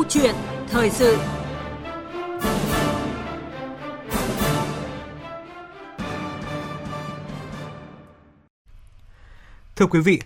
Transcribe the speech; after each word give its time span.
Câu 0.00 0.08
chuyện 0.08 0.34
thời 0.68 0.90
sự 0.90 1.18
Thưa 9.76 9.86
quý 9.86 10.00
vị, 10.00 10.20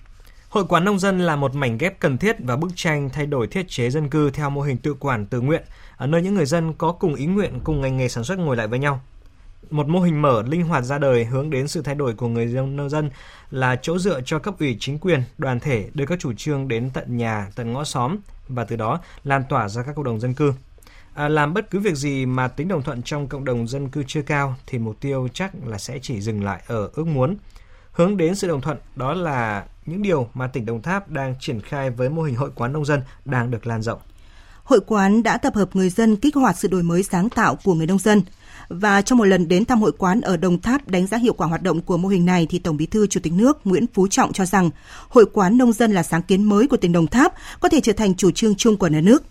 Hội 0.49 0.65
quán 0.69 0.85
nông 0.85 0.99
dân 0.99 1.19
là 1.19 1.37
một 1.37 1.55
mảnh 1.55 1.79
ghép 1.79 2.01
cần 2.01 2.19
thiết 2.19 2.37
và 2.39 2.57
bức 2.57 2.71
tranh 2.75 3.11
thay 3.13 3.27
đổi 3.27 3.47
thiết 3.47 3.69
chế 3.69 3.91
dân 3.91 4.09
cư 4.09 4.31
theo 4.31 4.51
mô 4.51 4.61
hình 4.61 4.77
tự 4.77 4.95
quản 4.95 5.27
tự 5.27 5.41
nguyện, 5.41 5.63
ở 5.97 6.07
nơi 6.07 6.23
những 6.23 6.35
người 6.35 6.47
dân 6.47 6.73
có 6.73 6.93
cùng 6.93 7.15
ý 7.15 7.27
nguyện 7.27 7.61
cùng 7.65 7.81
ngành 7.81 7.97
nghề 7.97 8.09
sản 8.09 8.25
xuất 8.25 8.39
ngồi 8.39 8.57
lại 8.57 8.67
với 8.67 8.79
nhau. 8.79 9.01
Một 9.71 9.89
mô 9.89 10.01
hình 10.01 10.23
mở, 10.23 10.43
linh 10.43 10.63
hoạt 10.63 10.85
ra 10.85 10.99
đời 10.99 11.25
hướng 11.25 11.51
đến 11.51 11.69
sự 11.69 11.83
thay 11.83 11.95
đổi 11.95 12.15
của 12.15 12.29
người 12.29 12.49
dân 12.49 12.77
nông 12.77 12.91
dân 12.91 13.11
là 13.51 13.77
chỗ 13.83 13.99
dựa 13.99 14.21
cho 14.25 14.39
cấp 14.39 14.55
ủy 14.61 14.77
chính 14.81 14.99
quyền, 14.99 15.23
đoàn 15.39 15.61
thể 15.61 15.91
đưa 15.95 16.07
các 16.07 16.19
chủ 16.19 16.33
trương 16.33 16.69
đến 16.69 16.91
tận 16.95 17.17
nhà, 17.17 17.51
tận 17.57 17.73
ngõ 17.73 17.85
xóm 17.85 18.17
và 18.49 18.65
từ 18.65 18.77
đó 18.77 19.01
lan 19.25 19.43
tỏa 19.49 19.69
ra 19.69 19.83
các 19.83 19.97
cộng 19.97 20.05
đồng 20.05 20.21
dân 20.21 20.35
cư. 20.35 20.53
À, 21.15 21.29
làm 21.29 21.55
bất 21.55 21.71
cứ 21.71 21.81
việc 21.81 21.95
gì 21.95 22.27
mà 22.27 22.49
tính 22.49 22.69
đồng 22.69 22.83
thuận 22.83 23.03
trong 23.03 23.27
cộng 23.27 23.45
đồng 23.45 23.69
dân 23.69 23.89
cư 23.89 24.03
chưa 24.07 24.23
cao 24.23 24.55
thì 24.67 24.79
mục 24.79 25.01
tiêu 25.01 25.29
chắc 25.35 25.53
là 25.67 25.79
sẽ 25.79 25.99
chỉ 26.03 26.21
dừng 26.21 26.45
lại 26.45 26.63
ở 26.67 26.91
ước 26.95 27.07
muốn. 27.07 27.37
Hướng 27.93 28.17
đến 28.17 28.35
sự 28.35 28.49
đồng 28.49 28.61
thuận 28.61 28.79
đó 28.97 29.15
là 29.15 29.65
những 29.87 30.03
điều 30.03 30.29
mà 30.35 30.47
tỉnh 30.47 30.67
Đồng 30.67 30.83
Tháp 30.83 31.11
đang 31.11 31.35
triển 31.41 31.61
khai 31.61 31.91
với 31.91 32.09
mô 32.09 32.23
hình 32.23 32.37
hội 32.37 32.51
quán 32.55 32.73
nông 32.73 32.85
dân 32.85 33.03
đang 33.25 33.51
được 33.51 33.67
lan 33.67 33.83
rộng. 33.83 34.01
Hội 34.65 34.81
quán 34.87 35.23
đã 35.23 35.39
tập 35.39 35.55
hợp 35.55 35.77
người 35.77 35.91
dân 35.91 36.17
kích 36.17 36.35
hoạt 36.35 36.59
sự 36.59 36.69
đổi 36.69 36.83
mới 36.83 37.03
sáng 37.03 37.29
tạo 37.29 37.59
của 37.65 37.75
người 37.75 37.87
nông 37.87 37.99
dân. 37.99 38.23
Và 38.69 39.03
trong 39.03 39.19
một 39.19 39.25
lần 39.25 39.49
đến 39.49 39.65
thăm 39.65 39.83
hội 39.83 39.93
quán 39.99 40.21
ở 40.21 40.37
Đồng 40.37 40.61
Tháp 40.61 40.89
đánh 40.89 41.07
giá 41.07 41.19
hiệu 41.19 41.33
quả 41.33 41.47
hoạt 41.47 41.63
động 41.63 41.81
của 41.81 41.97
mô 41.97 42.09
hình 42.09 42.27
này 42.27 42.47
thì 42.51 42.59
Tổng 42.59 42.77
Bí 42.77 42.87
thư 42.87 43.07
Chủ 43.07 43.21
tịch 43.23 43.33
nước 43.33 43.59
Nguyễn 43.65 43.87
Phú 43.95 44.09
Trọng 44.09 44.33
cho 44.33 44.47
rằng 44.47 44.71
hội 45.09 45.27
quán 45.33 45.59
nông 45.59 45.73
dân 45.73 45.93
là 45.93 46.03
sáng 46.03 46.23
kiến 46.23 46.43
mới 46.43 46.67
của 46.69 46.77
tỉnh 46.77 46.93
Đồng 46.93 47.07
Tháp, 47.07 47.35
có 47.61 47.69
thể 47.69 47.81
trở 47.81 47.93
thành 47.93 48.15
chủ 48.15 48.31
trương 48.31 48.55
chung 48.55 48.77
của 48.77 48.87
nhà 48.87 49.01
nước. 49.01 49.25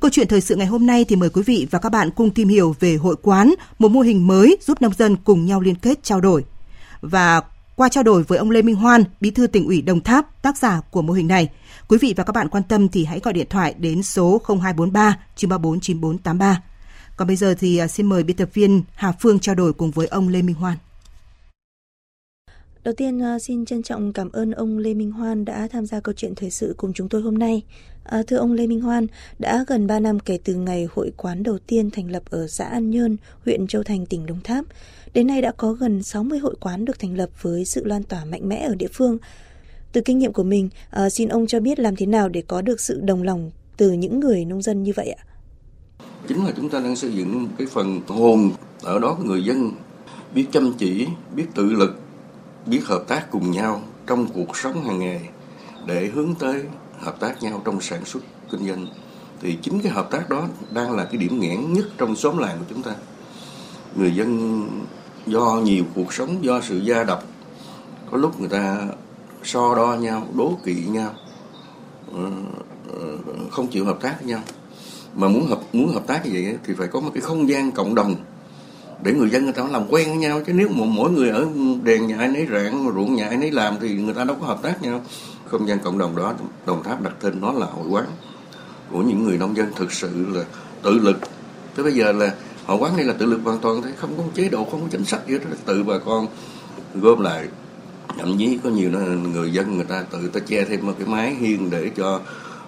Câu 0.00 0.10
chuyện 0.10 0.28
thời 0.28 0.40
sự 0.40 0.56
ngày 0.56 0.66
hôm 0.66 0.86
nay 0.86 1.04
thì 1.04 1.16
mời 1.16 1.30
quý 1.30 1.42
vị 1.42 1.66
và 1.70 1.78
các 1.78 1.88
bạn 1.88 2.10
cùng 2.10 2.30
tìm 2.30 2.48
hiểu 2.48 2.76
về 2.80 2.96
hội 2.96 3.16
quán, 3.22 3.54
một 3.78 3.90
mô 3.90 4.00
hình 4.00 4.26
mới 4.26 4.56
giúp 4.60 4.82
nông 4.82 4.94
dân 4.98 5.16
cùng 5.16 5.46
nhau 5.46 5.60
liên 5.60 5.74
kết 5.74 6.02
trao 6.02 6.20
đổi. 6.20 6.44
Và 7.00 7.40
qua 7.76 7.88
trao 7.88 8.04
đổi 8.04 8.22
với 8.22 8.38
ông 8.38 8.50
Lê 8.50 8.62
Minh 8.62 8.76
Hoan, 8.76 9.04
Bí 9.20 9.30
thư 9.30 9.46
tỉnh 9.46 9.66
ủy 9.66 9.82
Đồng 9.82 10.00
Tháp, 10.00 10.42
tác 10.42 10.58
giả 10.58 10.80
của 10.90 11.02
mô 11.02 11.12
hình 11.12 11.28
này, 11.28 11.48
quý 11.88 11.98
vị 12.00 12.14
và 12.16 12.24
các 12.24 12.32
bạn 12.32 12.48
quan 12.48 12.62
tâm 12.62 12.88
thì 12.88 13.04
hãy 13.04 13.20
gọi 13.20 13.34
điện 13.34 13.46
thoại 13.50 13.74
đến 13.78 14.02
số 14.02 14.40
0243 14.48 15.18
934 15.36 15.80
9483. 15.80 16.62
Còn 17.22 17.26
bây 17.26 17.36
giờ 17.36 17.54
thì 17.58 17.78
à, 17.78 17.88
xin 17.88 18.06
mời 18.06 18.22
biên 18.22 18.36
tập 18.36 18.48
viên 18.54 18.82
Hà 18.94 19.12
Phương 19.12 19.38
trao 19.38 19.54
đổi 19.54 19.72
cùng 19.72 19.90
với 19.90 20.06
ông 20.06 20.28
Lê 20.28 20.42
Minh 20.42 20.54
Hoan. 20.54 20.76
Đầu 22.84 22.94
tiên 22.94 23.22
à, 23.22 23.38
xin 23.38 23.64
trân 23.64 23.82
trọng 23.82 24.12
cảm 24.12 24.32
ơn 24.32 24.50
ông 24.50 24.78
Lê 24.78 24.94
Minh 24.94 25.10
Hoan 25.10 25.44
đã 25.44 25.68
tham 25.72 25.86
gia 25.86 26.00
câu 26.00 26.14
chuyện 26.16 26.34
thời 26.34 26.50
sự 26.50 26.74
cùng 26.76 26.92
chúng 26.92 27.08
tôi 27.08 27.22
hôm 27.22 27.38
nay. 27.38 27.62
À, 28.04 28.22
thưa 28.26 28.36
ông 28.36 28.52
Lê 28.52 28.66
Minh 28.66 28.80
Hoan, 28.80 29.06
đã 29.38 29.64
gần 29.68 29.86
3 29.86 30.00
năm 30.00 30.20
kể 30.20 30.38
từ 30.44 30.54
ngày 30.54 30.88
hội 30.90 31.12
quán 31.16 31.42
đầu 31.42 31.58
tiên 31.58 31.90
thành 31.90 32.10
lập 32.10 32.22
ở 32.30 32.46
xã 32.46 32.64
An 32.64 32.90
Nhơn, 32.90 33.16
huyện 33.44 33.66
Châu 33.66 33.82
Thành, 33.82 34.06
tỉnh 34.06 34.26
Đồng 34.26 34.40
Tháp. 34.40 34.64
Đến 35.14 35.26
nay 35.26 35.42
đã 35.42 35.52
có 35.56 35.72
gần 35.72 36.02
60 36.02 36.38
hội 36.38 36.54
quán 36.60 36.84
được 36.84 36.98
thành 36.98 37.16
lập 37.16 37.30
với 37.42 37.64
sự 37.64 37.84
lan 37.84 38.02
tỏa 38.02 38.24
mạnh 38.24 38.48
mẽ 38.48 38.66
ở 38.66 38.74
địa 38.74 38.90
phương. 38.92 39.18
Từ 39.92 40.00
kinh 40.00 40.18
nghiệm 40.18 40.32
của 40.32 40.44
mình, 40.44 40.68
à, 40.90 41.10
xin 41.10 41.28
ông 41.28 41.46
cho 41.46 41.60
biết 41.60 41.78
làm 41.78 41.96
thế 41.96 42.06
nào 42.06 42.28
để 42.28 42.42
có 42.42 42.62
được 42.62 42.80
sự 42.80 43.00
đồng 43.00 43.22
lòng 43.22 43.50
từ 43.76 43.92
những 43.92 44.20
người 44.20 44.44
nông 44.44 44.62
dân 44.62 44.82
như 44.82 44.92
vậy 44.96 45.10
ạ? 45.10 45.24
Chính 46.28 46.44
là 46.44 46.52
chúng 46.56 46.68
ta 46.68 46.80
đang 46.80 46.96
xây 46.96 47.12
dựng 47.12 47.48
cái 47.58 47.66
phần 47.66 48.00
hồn 48.08 48.50
ở 48.82 48.98
đó 48.98 49.16
người 49.24 49.44
dân 49.44 49.70
biết 50.34 50.46
chăm 50.52 50.72
chỉ, 50.78 51.08
biết 51.34 51.46
tự 51.54 51.64
lực, 51.64 52.00
biết 52.66 52.80
hợp 52.84 53.04
tác 53.08 53.30
cùng 53.30 53.50
nhau 53.50 53.82
trong 54.06 54.26
cuộc 54.26 54.56
sống 54.56 54.84
hàng 54.84 54.98
ngày 54.98 55.28
để 55.86 56.10
hướng 56.14 56.34
tới 56.34 56.62
hợp 56.98 57.20
tác 57.20 57.42
nhau 57.42 57.62
trong 57.64 57.80
sản 57.80 58.04
xuất 58.04 58.22
kinh 58.50 58.66
doanh. 58.68 58.86
Thì 59.40 59.58
chính 59.62 59.80
cái 59.80 59.92
hợp 59.92 60.10
tác 60.10 60.30
đó 60.30 60.48
đang 60.70 60.92
là 60.92 61.04
cái 61.04 61.16
điểm 61.16 61.40
nghẽn 61.40 61.72
nhất 61.72 61.86
trong 61.98 62.16
xóm 62.16 62.38
làng 62.38 62.58
của 62.58 62.64
chúng 62.68 62.82
ta. 62.82 62.94
Người 63.96 64.14
dân 64.14 64.62
do 65.26 65.60
nhiều 65.64 65.84
cuộc 65.94 66.12
sống 66.12 66.44
do 66.44 66.60
sự 66.60 66.78
gia 66.78 67.04
độc 67.04 67.24
có 68.10 68.16
lúc 68.16 68.40
người 68.40 68.48
ta 68.48 68.86
so 69.44 69.74
đo 69.74 69.94
nhau 69.94 70.26
đố 70.36 70.58
kỵ 70.64 70.74
nhau 70.74 71.10
ờ, 72.14 72.30
ờ, 72.88 73.16
không 73.50 73.66
chịu 73.66 73.84
hợp 73.84 73.98
tác 74.00 74.16
với 74.18 74.28
nhau 74.28 74.40
mà 75.14 75.28
muốn 75.28 75.46
hợp 75.46 75.60
muốn 75.72 75.88
hợp 75.88 76.06
tác 76.06 76.26
như 76.26 76.30
vậy 76.32 76.56
thì 76.66 76.74
phải 76.74 76.88
có 76.88 77.00
một 77.00 77.10
cái 77.14 77.20
không 77.20 77.48
gian 77.48 77.72
cộng 77.72 77.94
đồng 77.94 78.14
để 79.02 79.12
người 79.12 79.30
dân 79.30 79.44
người 79.44 79.52
ta 79.52 79.64
làm 79.70 79.82
quen 79.88 80.08
với 80.08 80.16
nhau. 80.16 80.40
Chứ 80.46 80.52
nếu 80.52 80.68
mà 80.68 80.84
mỗi 80.84 81.10
người 81.10 81.30
ở 81.30 81.46
đèn 81.82 82.06
nhà 82.06 82.18
ai 82.18 82.28
nấy 82.28 82.46
rạng, 82.52 82.92
ruộng 82.94 83.14
nhà 83.14 83.28
ai 83.28 83.36
nấy 83.36 83.50
làm 83.50 83.76
thì 83.80 83.94
người 83.94 84.14
ta 84.14 84.24
đâu 84.24 84.36
có 84.40 84.46
hợp 84.46 84.62
tác 84.62 84.82
nhau. 84.82 85.00
Không 85.46 85.68
gian 85.68 85.78
cộng 85.78 85.98
đồng 85.98 86.16
đó, 86.16 86.34
đồng 86.66 86.82
tháp 86.82 87.02
đặt 87.02 87.12
tên 87.20 87.40
nó 87.40 87.52
là 87.52 87.66
hội 87.66 87.86
quán 87.88 88.04
của 88.92 89.02
những 89.02 89.24
người 89.24 89.38
nông 89.38 89.56
dân 89.56 89.72
thực 89.76 89.92
sự 89.92 90.26
là 90.34 90.44
tự 90.82 90.98
lực. 90.98 91.18
Tới 91.76 91.84
bây 91.84 91.92
giờ 91.92 92.12
là 92.12 92.34
hội 92.66 92.78
quán 92.80 92.96
này 92.96 93.04
là 93.04 93.12
tự 93.12 93.26
lực 93.26 93.40
hoàn 93.44 93.58
toàn 93.58 93.82
thấy 93.82 93.92
không 93.96 94.10
có 94.16 94.22
chế 94.34 94.48
độ, 94.48 94.64
không 94.64 94.80
có 94.80 94.86
chính 94.90 95.04
sách 95.04 95.20
gì 95.26 95.34
hết. 95.34 95.56
Tự 95.64 95.82
bà 95.82 95.98
con 95.98 96.26
gom 96.94 97.20
lại, 97.20 97.46
thậm 98.18 98.38
chí 98.38 98.58
có 98.64 98.70
nhiều 98.70 98.90
người 99.32 99.52
dân 99.52 99.76
người 99.76 99.84
ta 99.84 100.04
tự 100.10 100.28
ta 100.28 100.40
che 100.40 100.64
thêm 100.64 100.86
một 100.86 100.94
cái 100.98 101.08
mái 101.08 101.34
hiên 101.34 101.70
để 101.70 101.90
cho 101.96 102.20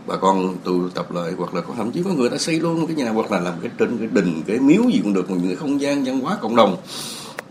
bà 0.06 0.16
con 0.16 0.56
tụ 0.64 0.88
tập 0.88 1.12
lại 1.12 1.32
hoặc 1.38 1.54
là 1.54 1.60
có 1.60 1.74
thậm 1.76 1.92
chí 1.92 2.02
có 2.02 2.10
người 2.10 2.30
ta 2.30 2.38
xây 2.38 2.60
luôn 2.60 2.80
một 2.80 2.86
cái 2.86 2.96
nhà 2.96 3.10
hoặc 3.10 3.32
là 3.32 3.40
làm 3.40 3.54
cái 3.62 3.70
trên 3.78 3.98
cái 3.98 4.08
đình 4.12 4.42
cái 4.46 4.58
miếu 4.58 4.82
gì 4.82 5.00
cũng 5.02 5.14
được 5.14 5.30
một 5.30 5.36
những 5.38 5.46
cái 5.46 5.56
không 5.56 5.80
gian 5.80 6.04
văn 6.04 6.20
hóa 6.20 6.38
cộng 6.40 6.56
đồng. 6.56 6.76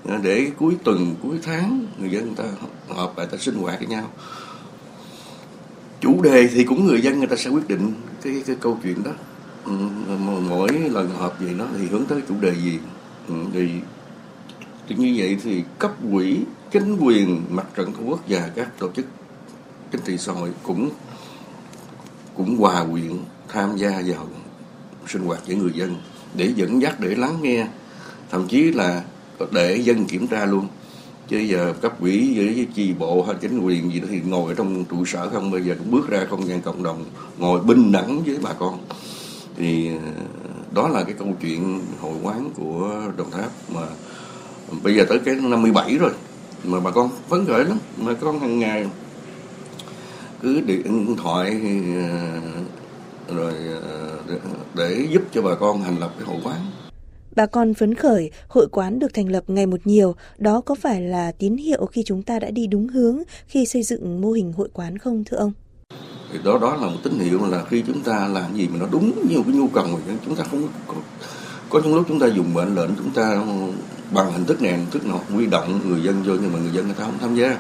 Ờ, 0.08 0.18
để 0.24 0.52
cuối 0.60 0.74
tuần 0.84 1.16
cuối 1.24 1.40
tháng 1.44 1.86
người 2.00 2.10
dân 2.10 2.26
người 2.26 2.36
ta 2.36 2.44
họp 2.96 3.18
lại 3.18 3.28
ta 3.32 3.38
sinh 3.38 3.56
hoạt 3.56 3.80
với 3.80 3.88
nhau. 3.88 4.10
Chủ 6.02 6.22
đề 6.22 6.48
thì 6.48 6.64
cũng 6.64 6.86
người 6.86 7.02
dân 7.02 7.20
người 7.20 7.28
ta 7.28 7.36
sẽ 7.36 7.50
quyết 7.50 7.68
định 7.68 7.94
cái 8.22 8.44
cái 8.46 8.56
câu 8.60 8.78
chuyện 8.84 9.04
đó. 9.04 9.12
Ừ, 9.66 9.72
mỗi 10.50 10.70
lần 10.70 11.10
họp 11.10 11.40
vậy 11.40 11.54
đó 11.60 11.66
thì 11.78 11.88
hướng 11.88 12.06
tới 12.06 12.22
chủ 12.30 12.36
đề 12.42 12.56
gì? 12.56 12.80
Ừ, 13.28 13.36
thì, 13.54 13.70
thì 14.88 14.96
như 14.96 15.14
vậy 15.18 15.38
thì 15.44 15.64
cấp 15.80 15.92
quỹ 16.12 16.38
chính 16.72 16.98
quyền 16.98 17.42
mặt 17.50 17.66
trận 17.76 17.92
tổ 17.94 18.00
quốc 18.06 18.20
và 18.28 18.50
các 18.56 18.80
tổ 18.80 18.90
chức 18.96 19.06
chính 19.92 20.02
trị 20.02 20.18
xã 20.18 20.34
hội 20.34 20.52
cũng 20.64 20.90
cũng 22.38 22.58
hòa 22.58 22.86
quyện, 22.92 23.12
tham 23.50 23.78
gia 23.78 23.90
vào 23.90 24.28
sinh 25.08 25.22
hoạt 25.22 25.48
với 25.48 25.56
người 25.56 25.72
dân 25.74 25.96
để 26.36 26.54
dẫn 26.56 26.82
dắt, 26.82 27.00
để 27.00 27.16
lắng 27.16 27.38
nghe, 27.42 27.68
thậm 28.32 28.48
chí 28.48 28.72
là 28.72 29.04
để 29.52 29.78
dân 29.78 30.06
kiểm 30.06 30.28
tra 30.28 30.46
luôn. 30.46 30.68
Chứ 31.28 31.38
giờ 31.38 31.74
cấp 31.82 31.94
quỹ 32.00 32.34
với 32.38 32.68
chi 32.74 32.94
bộ 33.00 33.24
hay 33.24 33.36
chính 33.42 33.60
quyền 33.60 33.92
gì 33.94 34.00
đó 34.00 34.08
thì 34.12 34.22
ngồi 34.26 34.52
ở 34.52 34.56
trong 34.56 34.86
trụ 34.86 35.06
sở 35.06 35.30
không, 35.30 35.52
bây 35.52 35.62
giờ 35.62 35.76
cũng 35.80 35.92
bước 35.92 36.10
ra 36.10 36.26
không 36.30 36.48
gian 36.48 36.62
cộng 36.62 36.84
đồng, 36.84 37.06
ngồi 37.38 37.60
bình 37.60 37.92
đẳng 37.92 38.24
với 38.24 38.38
bà 38.42 38.54
con. 38.54 38.80
Thì 39.58 39.88
ờ, 39.88 40.12
đó 40.72 40.88
là 40.88 41.04
cái 41.04 41.14
câu 41.14 41.28
chuyện 41.42 41.82
hội 42.02 42.16
quán 42.24 42.50
của 42.56 43.02
đồng 43.18 43.32
tháp 43.32 43.52
mà 43.74 43.82
bây 44.84 44.96
giờ 44.96 45.06
tới 45.10 45.20
cái 45.26 45.36
năm 45.36 45.50
57 45.52 45.98
rồi 45.98 46.12
mà 46.64 46.80
bà 46.80 46.92
con 46.92 47.10
phấn 47.30 47.46
khởi 47.46 47.66
lắm. 47.66 47.78
Mà 47.98 48.14
con 48.14 48.40
hàng 48.40 48.60
ngày 48.60 48.90
cứ 50.44 50.62
điện 50.62 51.16
thoại 51.24 51.62
ờ, 53.28 53.36
rồi 53.36 53.54
ờ, 53.82 54.10
để 54.76 55.08
giúp 55.10 55.22
cho 55.34 55.42
bà 55.42 55.56
con 55.56 55.84
thành 55.84 56.00
lập 56.00 56.14
cái 56.20 56.28
hội 56.28 56.38
quán. 56.44 56.60
Bà 57.36 57.46
con 57.46 57.74
phấn 57.74 57.96
khởi, 57.96 58.32
hội 58.48 58.68
quán 58.72 59.00
được 59.00 59.14
thành 59.14 59.32
lập 59.32 59.44
ngày 59.48 59.66
một 59.66 59.80
nhiều, 59.86 60.16
đó 60.38 60.62
có 60.62 60.76
phải 60.76 61.02
là 61.02 61.32
tín 61.32 61.58
hiệu 61.58 61.86
khi 61.86 62.04
chúng 62.06 62.24
ta 62.24 62.40
đã 62.40 62.52
đi 62.52 62.68
đúng 62.68 62.88
hướng 62.88 63.24
khi 63.48 63.66
xây 63.66 63.84
dựng 63.84 64.22
mô 64.22 64.32
hình 64.32 64.54
hội 64.54 64.70
quán 64.74 64.98
không 64.98 65.24
thưa 65.24 65.38
ông? 65.38 65.54
Thì 66.32 66.40
đó 66.46 66.60
đó 66.62 66.76
là 66.76 66.88
một 66.88 66.98
tín 67.04 67.20
hiệu 67.20 67.46
là 67.46 67.64
khi 67.70 67.84
chúng 67.88 68.02
ta 68.02 68.28
làm 68.28 68.56
gì 68.56 68.68
mà 68.68 68.80
nó 68.80 68.86
đúng 68.92 69.12
nhiều 69.30 69.44
cái 69.44 69.56
nhu 69.56 69.68
cầu 69.68 69.88
của 69.92 70.14
chúng 70.26 70.36
ta 70.36 70.44
không 70.44 70.68
có, 70.88 70.94
có 71.70 71.82
những 71.84 71.96
lúc 71.96 72.06
chúng 72.08 72.20
ta 72.20 72.28
dùng 72.28 72.54
mệnh 72.54 72.76
lệnh 72.76 72.90
chúng 72.98 73.12
ta 73.12 73.42
bằng 74.14 74.34
hình 74.34 74.46
thức 74.46 74.62
này 74.62 74.72
hình 74.72 74.86
thức 74.92 75.06
nọ 75.06 75.20
huy 75.34 75.46
động 75.46 75.80
người 75.86 76.02
dân 76.04 76.24
vô 76.24 76.34
nhưng 76.42 76.54
mà 76.54 76.60
người 76.60 76.72
dân 76.74 76.86
người 76.86 76.96
ta 76.96 77.04
không 77.04 77.18
tham 77.22 77.36
gia 77.36 77.58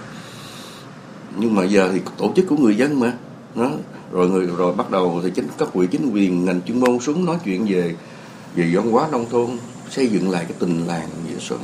nhưng 1.37 1.55
mà 1.55 1.63
giờ 1.63 1.89
thì 1.93 2.01
tổ 2.17 2.31
chức 2.35 2.45
của 2.49 2.57
người 2.57 2.75
dân 2.75 2.99
mà. 2.99 3.13
Nó 3.55 3.69
rồi 4.11 4.29
người, 4.29 4.45
rồi 4.45 4.73
bắt 4.73 4.91
đầu 4.91 5.21
thì 5.23 5.31
chính 5.35 5.47
cấp 5.57 5.67
ủy, 5.73 5.87
chính 5.87 6.11
quyền, 6.13 6.45
ngành 6.45 6.61
chuyên 6.61 6.79
môn 6.79 6.99
xuống 6.99 7.25
nói 7.25 7.37
chuyện 7.43 7.65
về 7.65 7.95
về 8.55 8.69
văn 8.73 8.91
hóa 8.91 9.07
nông 9.11 9.25
thôn, 9.29 9.49
xây 9.89 10.07
dựng 10.07 10.29
lại 10.29 10.45
cái 10.47 10.57
tình 10.59 10.87
làng 10.87 11.09
nghĩa 11.27 11.39
xóm. 11.39 11.59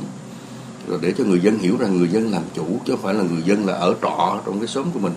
Rồi 0.88 0.98
để 1.02 1.14
cho 1.18 1.24
người 1.24 1.40
dân 1.40 1.58
hiểu 1.58 1.76
rằng 1.78 1.98
người 1.98 2.08
dân 2.08 2.30
làm 2.30 2.42
chủ, 2.54 2.64
chứ 2.84 2.92
không 2.92 3.02
phải 3.02 3.14
là 3.14 3.22
người 3.22 3.42
dân 3.42 3.66
là 3.66 3.72
ở 3.72 3.94
trọ 4.02 4.40
trong 4.46 4.58
cái 4.58 4.68
xóm 4.68 4.90
của 4.94 5.00
mình. 5.00 5.12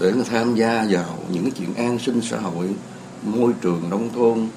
Để 0.00 0.12
mà 0.12 0.22
tham 0.30 0.54
gia 0.54 0.86
vào 0.90 1.18
những 1.32 1.42
cái 1.42 1.52
chuyện 1.58 1.74
an 1.74 1.98
sinh 1.98 2.20
xã 2.20 2.38
hội, 2.38 2.68
môi 3.22 3.52
trường 3.60 3.90
nông 3.90 4.08
thôn, 4.14 4.48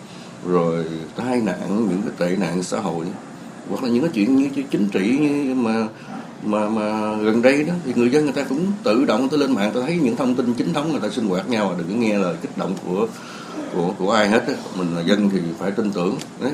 rồi 0.47 0.85
tai 1.15 1.41
nạn, 1.41 1.87
những 1.89 2.01
cái 2.01 2.11
tệ 2.17 2.35
nạn 2.35 2.63
xã 2.63 2.79
hội, 2.79 3.05
hoặc 3.69 3.83
là 3.83 3.89
những 3.89 4.03
cái 4.03 4.11
chuyện 4.13 4.35
như 4.35 4.49
chính 4.71 4.89
trị 4.89 5.17
mà 5.55 5.87
mà 6.45 6.69
mà 6.69 7.15
gần 7.15 7.41
đây 7.41 7.63
đó, 7.63 7.73
thì 7.85 7.93
người 7.95 8.09
dân 8.09 8.23
người 8.23 8.33
ta 8.33 8.43
cũng 8.43 8.71
tự 8.83 9.05
động 9.05 9.29
tới 9.29 9.39
lên 9.39 9.51
mạng, 9.51 9.71
ta 9.73 9.79
thấy 9.81 9.97
những 9.97 10.15
thông 10.15 10.35
tin 10.35 10.53
chính 10.53 10.73
thống 10.73 10.91
người 10.91 11.01
ta 11.01 11.09
sinh 11.09 11.25
hoạt 11.25 11.49
nhau, 11.49 11.75
đừng 11.77 11.87
có 11.87 11.95
nghe 11.95 12.17
lời 12.17 12.35
kích 12.41 12.57
động 12.57 12.75
của 12.85 13.07
của 13.73 13.93
của 13.97 14.11
ai 14.11 14.29
hết 14.29 14.47
đó. 14.47 14.53
mình 14.77 14.95
là 14.95 15.01
dân 15.01 15.29
thì 15.29 15.39
phải 15.59 15.71
tin 15.71 15.91
tưởng. 15.91 16.15
Đấy 16.41 16.51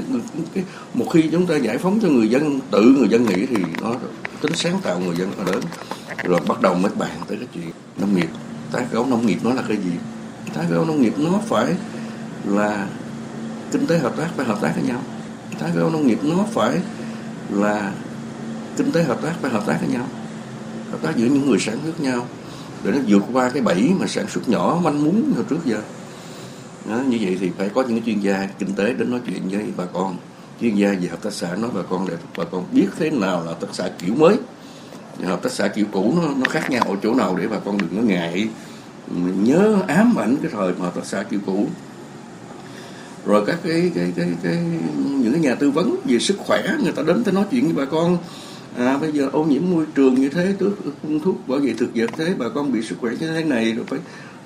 một 0.93 1.05
khi 1.13 1.29
chúng 1.31 1.45
ta 1.45 1.55
giải 1.55 1.77
phóng 1.77 1.99
cho 2.01 2.07
người 2.07 2.29
dân, 2.29 2.59
tự 2.71 2.81
người 2.81 3.09
dân 3.09 3.25
nghĩ 3.25 3.45
thì 3.45 3.63
nó 3.81 3.95
tính 4.41 4.53
sáng 4.55 4.79
tạo 4.83 4.99
người 4.99 5.15
dân 5.15 5.31
nó 5.37 5.51
đến. 5.51 5.61
Rồi 6.23 6.39
bắt 6.47 6.61
đầu 6.61 6.75
mới 6.75 6.91
bàn 6.95 7.19
tới 7.27 7.37
cái 7.37 7.47
chuyện 7.53 7.71
nông 7.97 8.15
nghiệp. 8.15 8.29
Tái 8.71 8.85
cấu 8.91 9.05
nông 9.05 9.25
nghiệp 9.25 9.37
nó 9.43 9.53
là 9.53 9.63
cái 9.67 9.77
gì? 9.77 9.91
Tái 10.53 10.65
cấu 10.69 10.85
nông 10.85 11.01
nghiệp 11.01 11.13
nó 11.17 11.39
phải 11.47 11.75
là 12.45 12.87
kinh 13.71 13.87
tế 13.87 13.97
hợp 13.97 14.13
tác, 14.17 14.27
phải 14.37 14.45
hợp 14.45 14.61
tác 14.61 14.71
với 14.75 14.83
nhau. 14.83 15.01
Tái 15.59 15.71
cấu 15.75 15.89
nông 15.89 16.07
nghiệp 16.07 16.19
nó 16.23 16.45
phải 16.53 16.79
là 17.49 17.91
kinh 18.79 18.91
tế 18.91 19.03
hợp 19.03 19.21
tác 19.21 19.33
phải 19.41 19.51
hợp 19.51 19.63
tác 19.65 19.77
với 19.81 19.89
nhau. 19.89 20.07
Hợp 20.91 20.97
tác 21.01 21.17
giữa 21.17 21.25
những 21.25 21.49
người 21.49 21.59
sản 21.59 21.77
xuất 21.85 21.99
nhau. 21.99 22.27
Để 22.83 22.91
nó 22.91 22.97
vượt 23.07 23.23
qua 23.33 23.49
cái 23.49 23.61
bẫy 23.61 23.91
mà 23.99 24.07
sản 24.07 24.27
xuất 24.27 24.49
nhỏ 24.49 24.79
manh 24.83 25.03
mún 25.03 25.23
hồi 25.35 25.45
trước 25.49 25.65
giờ. 25.65 25.81
Đó, 26.89 26.95
như 27.07 27.17
vậy 27.21 27.37
thì 27.39 27.49
phải 27.57 27.69
có 27.69 27.83
những 27.83 28.03
chuyên 28.03 28.19
gia 28.19 28.47
kinh 28.59 28.73
tế 28.73 28.93
đến 28.93 29.11
nói 29.11 29.19
chuyện 29.25 29.49
với 29.49 29.65
bà 29.77 29.85
con. 29.85 30.17
Chuyên 30.61 30.75
gia 30.75 30.89
về 30.89 31.07
hợp 31.07 31.23
tác 31.23 31.33
xã 31.33 31.55
nói 31.55 31.69
bà 31.73 31.81
con 31.89 32.07
để 32.07 32.13
bà 32.37 32.43
con 32.43 32.63
biết 32.71 32.87
thế 32.99 33.09
nào 33.09 33.39
là 33.39 33.45
hợp 33.45 33.61
tác 33.61 33.67
xã 33.71 33.89
kiểu 33.99 34.15
mới. 34.15 34.35
Hợp 35.23 35.43
tác 35.43 35.51
xã 35.51 35.67
kiểu 35.67 35.85
cũ 35.91 36.13
nó 36.21 36.27
nó 36.37 36.49
khác 36.49 36.69
nhau 36.69 36.85
ở 36.89 36.95
chỗ 37.03 37.13
nào 37.13 37.35
để 37.41 37.47
bà 37.47 37.57
con 37.65 37.77
đừng 37.77 37.89
có 37.95 38.01
ngại 38.01 38.47
ừ, 39.07 39.15
nhớ 39.43 39.75
ám 39.87 40.15
ảnh 40.19 40.37
cái 40.41 40.51
thời 40.51 40.73
mà 40.73 40.85
hợp 40.85 40.95
tác 40.95 41.05
xã 41.05 41.23
kiểu 41.23 41.39
cũ. 41.45 41.67
Rồi 43.25 43.43
các 43.45 43.57
cái 43.63 43.91
cái 43.95 44.13
cái 44.15 44.29
cái 44.43 44.57
những 45.05 45.31
cái 45.33 45.41
nhà 45.41 45.55
tư 45.55 45.71
vấn 45.71 45.95
về 46.05 46.19
sức 46.19 46.37
khỏe 46.37 46.63
người 46.83 46.91
ta 46.91 47.03
đến 47.03 47.23
tới 47.23 47.33
nói 47.33 47.45
chuyện 47.51 47.65
với 47.65 47.85
bà 47.85 47.91
con 47.91 48.17
à 48.77 48.97
bây 48.97 49.11
giờ 49.11 49.29
ô 49.31 49.43
nhiễm 49.43 49.61
môi 49.71 49.85
trường 49.95 50.15
như 50.15 50.29
thế 50.29 50.55
thuốc 50.59 50.73
phun 51.03 51.19
thuốc 51.19 51.47
bảo 51.47 51.59
vệ 51.59 51.73
thực 51.73 51.89
vật 51.95 52.09
thế 52.17 52.33
bà 52.37 52.49
con 52.55 52.71
bị 52.71 52.81
sức 52.81 52.95
khỏe 53.01 53.11
như 53.19 53.27
thế 53.27 53.43
này 53.43 53.71
rồi 53.71 53.85
phải 53.89 53.99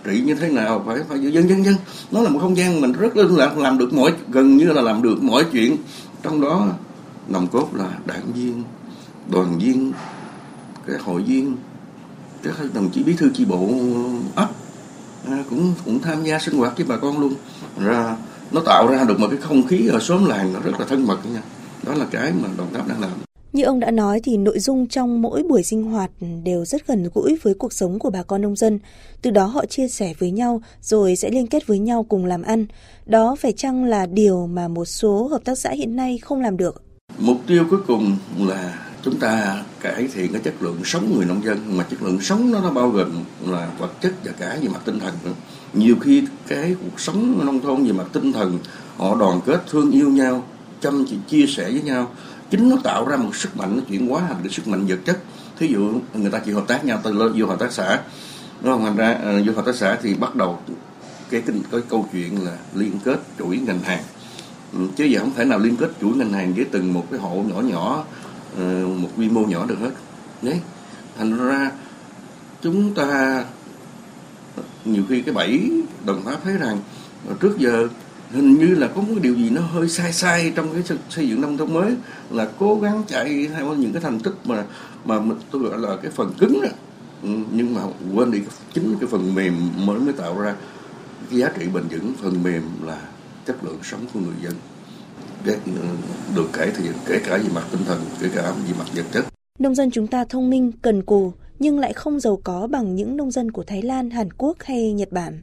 trị 0.03 0.21
như 0.21 0.35
thế 0.35 0.49
nào 0.49 0.83
phải 0.85 0.99
phải 1.09 1.19
dân 1.19 1.49
dân 1.49 1.65
dân 1.65 1.75
nó 2.11 2.21
là 2.21 2.29
một 2.29 2.39
không 2.41 2.57
gian 2.57 2.81
mình 2.81 2.91
rất 2.91 3.17
là 3.17 3.25
làm, 3.29 3.57
làm 3.57 3.77
được 3.77 3.93
mọi 3.93 4.13
gần 4.29 4.57
như 4.57 4.65
là 4.65 4.81
làm 4.81 5.01
được 5.01 5.23
mọi 5.23 5.45
chuyện. 5.51 5.77
Trong 6.23 6.41
đó 6.41 6.67
nòng 7.27 7.47
cốt 7.47 7.69
là 7.73 7.89
đảng 8.05 8.33
viên 8.33 8.63
đoàn 9.29 9.59
viên 9.59 9.91
cái 10.87 10.97
hội 10.97 11.21
viên 11.21 11.55
các 12.43 12.55
đồng 12.73 12.89
chí 12.89 13.03
bí 13.03 13.13
thư 13.13 13.29
chi 13.33 13.45
bộ 13.45 13.69
ấp 14.35 14.49
à, 15.27 15.43
cũng 15.49 15.73
cũng 15.85 16.01
tham 16.01 16.23
gia 16.23 16.39
sinh 16.39 16.57
hoạt 16.57 16.77
với 16.77 16.85
bà 16.89 16.97
con 16.97 17.19
luôn. 17.19 17.33
Ra 17.79 18.15
nó 18.51 18.61
tạo 18.65 18.87
ra 18.87 19.03
được 19.03 19.19
một 19.19 19.27
cái 19.31 19.39
không 19.41 19.67
khí 19.67 19.87
ở 19.87 19.99
xóm 19.99 20.25
làng 20.25 20.53
nó 20.53 20.59
rất 20.59 20.79
là 20.79 20.85
thân 20.89 21.07
mật 21.07 21.17
nha. 21.33 21.41
Đó 21.83 21.93
là 21.93 22.05
cái 22.11 22.33
mà 22.41 22.49
đồng 22.57 22.73
tháp 22.73 22.87
đang 22.87 23.01
làm 23.01 23.32
như 23.53 23.63
ông 23.63 23.79
đã 23.79 23.91
nói 23.91 24.19
thì 24.23 24.37
nội 24.37 24.59
dung 24.59 24.87
trong 24.87 25.21
mỗi 25.21 25.43
buổi 25.43 25.63
sinh 25.63 25.83
hoạt 25.83 26.11
đều 26.43 26.65
rất 26.65 26.87
gần 26.87 27.09
gũi 27.13 27.37
với 27.43 27.53
cuộc 27.53 27.73
sống 27.73 27.99
của 27.99 28.09
bà 28.09 28.23
con 28.23 28.41
nông 28.41 28.55
dân. 28.55 28.79
Từ 29.21 29.31
đó 29.31 29.45
họ 29.45 29.65
chia 29.65 29.87
sẻ 29.87 30.13
với 30.19 30.31
nhau 30.31 30.61
rồi 30.81 31.15
sẽ 31.15 31.29
liên 31.29 31.47
kết 31.47 31.67
với 31.67 31.79
nhau 31.79 32.05
cùng 32.09 32.25
làm 32.25 32.41
ăn. 32.41 32.65
Đó 33.05 33.35
phải 33.39 33.51
chăng 33.51 33.85
là 33.85 34.05
điều 34.05 34.47
mà 34.47 34.67
một 34.67 34.85
số 34.85 35.27
hợp 35.27 35.43
tác 35.45 35.57
xã 35.57 35.71
hiện 35.71 35.95
nay 35.95 36.17
không 36.17 36.41
làm 36.41 36.57
được? 36.57 36.83
Mục 37.17 37.37
tiêu 37.47 37.65
cuối 37.69 37.79
cùng 37.87 38.17
là 38.39 38.85
chúng 39.03 39.19
ta 39.19 39.63
cải 39.81 40.07
thiện 40.13 40.31
cái 40.33 40.41
chất 40.43 40.53
lượng 40.59 40.77
sống 40.83 41.15
người 41.15 41.25
nông 41.25 41.43
dân 41.43 41.77
mà 41.77 41.83
chất 41.83 42.03
lượng 42.03 42.21
sống 42.21 42.51
nó 42.51 42.61
nó 42.61 42.71
bao 42.71 42.89
gồm 42.89 43.23
là 43.47 43.71
vật 43.79 44.01
chất 44.01 44.13
và 44.25 44.31
cả 44.31 44.57
về 44.61 44.67
mặt 44.67 44.81
tinh 44.85 44.99
thần 44.99 45.13
nữa. 45.23 45.33
Nhiều 45.73 45.95
khi 46.01 46.23
cái 46.47 46.75
cuộc 46.81 46.99
sống 46.99 47.45
nông 47.45 47.61
thôn 47.61 47.83
về 47.83 47.91
mặt 47.91 48.07
tinh 48.13 48.31
thần 48.31 48.59
họ 48.97 49.15
đoàn 49.15 49.41
kết 49.45 49.61
thương 49.69 49.91
yêu 49.91 50.09
nhau, 50.09 50.43
chăm 50.81 51.05
chỉ 51.09 51.15
chia 51.29 51.45
sẻ 51.47 51.63
với 51.63 51.81
nhau 51.81 52.07
chính 52.49 52.69
nó 52.69 52.75
tạo 52.83 53.07
ra 53.07 53.17
một 53.17 53.35
sức 53.35 53.57
mạnh 53.57 53.75
nó 53.75 53.83
chuyển 53.89 54.07
hóa 54.07 54.21
thành 54.27 54.37
cái 54.43 54.49
sức 54.49 54.67
mạnh 54.67 54.85
vật 54.87 54.99
chất. 55.05 55.19
Thí 55.59 55.67
dụ 55.67 55.99
người 56.13 56.31
ta 56.31 56.39
chỉ 56.39 56.51
hợp 56.51 56.67
tác 56.67 56.85
nhau 56.85 56.99
từ 57.03 57.33
vô 57.35 57.45
hợp 57.45 57.59
tác 57.59 57.71
xã. 57.71 57.99
Nó 58.61 58.71
không? 58.71 58.85
Thành 58.85 58.95
ra 58.95 59.11
uh, 59.11 59.47
vô 59.47 59.53
hợp 59.53 59.65
tác 59.65 59.75
xã 59.75 59.97
thì 60.01 60.13
bắt 60.13 60.35
đầu 60.35 60.59
cái, 61.29 61.41
cái 61.41 61.55
cái 61.71 61.81
câu 61.89 62.09
chuyện 62.11 62.45
là 62.45 62.57
liên 62.73 62.99
kết 63.03 63.19
chuỗi 63.39 63.57
ngành 63.57 63.79
hàng. 63.79 64.03
Ừ, 64.73 64.79
chứ 64.95 65.05
giờ 65.05 65.19
không 65.19 65.33
thể 65.35 65.45
nào 65.45 65.59
liên 65.59 65.75
kết 65.75 65.91
chuỗi 66.01 66.15
ngành 66.15 66.33
hàng 66.33 66.53
với 66.53 66.65
từng 66.71 66.93
một 66.93 67.07
cái 67.11 67.19
hộ 67.19 67.43
nhỏ 67.47 67.61
nhỏ 67.61 68.03
uh, 68.53 68.99
một 68.99 69.09
quy 69.17 69.29
mô 69.29 69.41
nhỏ 69.41 69.65
được 69.65 69.79
hết. 69.79 69.91
Đấy. 70.41 70.59
Thành 71.17 71.47
ra 71.47 71.71
chúng 72.61 72.93
ta 72.93 73.43
nhiều 74.85 75.03
khi 75.09 75.21
cái 75.21 75.33
bẫy 75.33 75.71
đồng 76.05 76.23
pháp 76.23 76.37
thấy 76.43 76.57
rằng 76.57 76.79
ờ, 77.27 77.35
trước 77.39 77.57
giờ 77.57 77.87
hình 78.33 78.57
như 78.57 78.75
là 78.75 78.87
có 78.87 79.01
một 79.01 79.15
điều 79.21 79.35
gì 79.35 79.49
nó 79.49 79.61
hơi 79.61 79.89
sai 79.89 80.13
sai 80.13 80.53
trong 80.55 80.73
cái 80.73 80.97
xây 81.09 81.29
dựng 81.29 81.41
nông 81.41 81.57
thôn 81.57 81.73
mới 81.73 81.95
là 82.31 82.47
cố 82.59 82.79
gắng 82.79 83.03
chạy 83.07 83.47
theo 83.47 83.73
những 83.73 83.93
cái 83.93 84.01
thành 84.01 84.19
tích 84.19 84.33
mà 84.45 84.63
mà 85.05 85.19
tôi 85.51 85.61
gọi 85.61 85.79
là 85.79 85.97
cái 86.01 86.11
phần 86.11 86.33
cứng 86.39 86.61
đó 86.61 86.69
ừ, 87.23 87.29
nhưng 87.51 87.73
mà 87.73 87.81
quên 88.15 88.31
đi 88.31 88.39
chính 88.73 88.95
cái 88.99 89.09
phần 89.11 89.35
mềm 89.35 89.53
mới 89.85 89.99
mới 89.99 90.13
tạo 90.13 90.39
ra 90.39 90.55
cái 91.29 91.39
giá 91.39 91.49
trị 91.59 91.65
bền 91.73 91.83
vững 91.87 92.13
phần 92.21 92.43
mềm 92.43 92.63
là 92.83 93.01
chất 93.45 93.63
lượng 93.63 93.79
sống 93.83 94.05
của 94.13 94.19
người 94.19 94.35
dân 94.43 94.53
ừ, 95.45 95.71
được 96.35 96.49
cải 96.53 96.71
thiện 96.71 96.93
kể 97.05 97.19
cả 97.25 97.37
về 97.37 97.49
mặt 97.55 97.63
tinh 97.71 97.81
thần 97.85 98.01
kể 98.21 98.29
cả 98.35 98.51
về 98.51 98.73
mặt 98.79 98.85
vật 98.95 99.05
chất 99.11 99.25
nông 99.59 99.75
dân 99.75 99.91
chúng 99.91 100.07
ta 100.07 100.25
thông 100.25 100.49
minh 100.49 100.71
cần 100.81 101.03
cù 101.03 101.33
nhưng 101.59 101.79
lại 101.79 101.93
không 101.93 102.19
giàu 102.19 102.39
có 102.43 102.67
bằng 102.67 102.95
những 102.95 103.17
nông 103.17 103.31
dân 103.31 103.51
của 103.51 103.63
Thái 103.63 103.81
Lan, 103.81 104.09
Hàn 104.09 104.33
Quốc 104.33 104.57
hay 104.63 104.93
Nhật 104.93 105.11
Bản. 105.11 105.41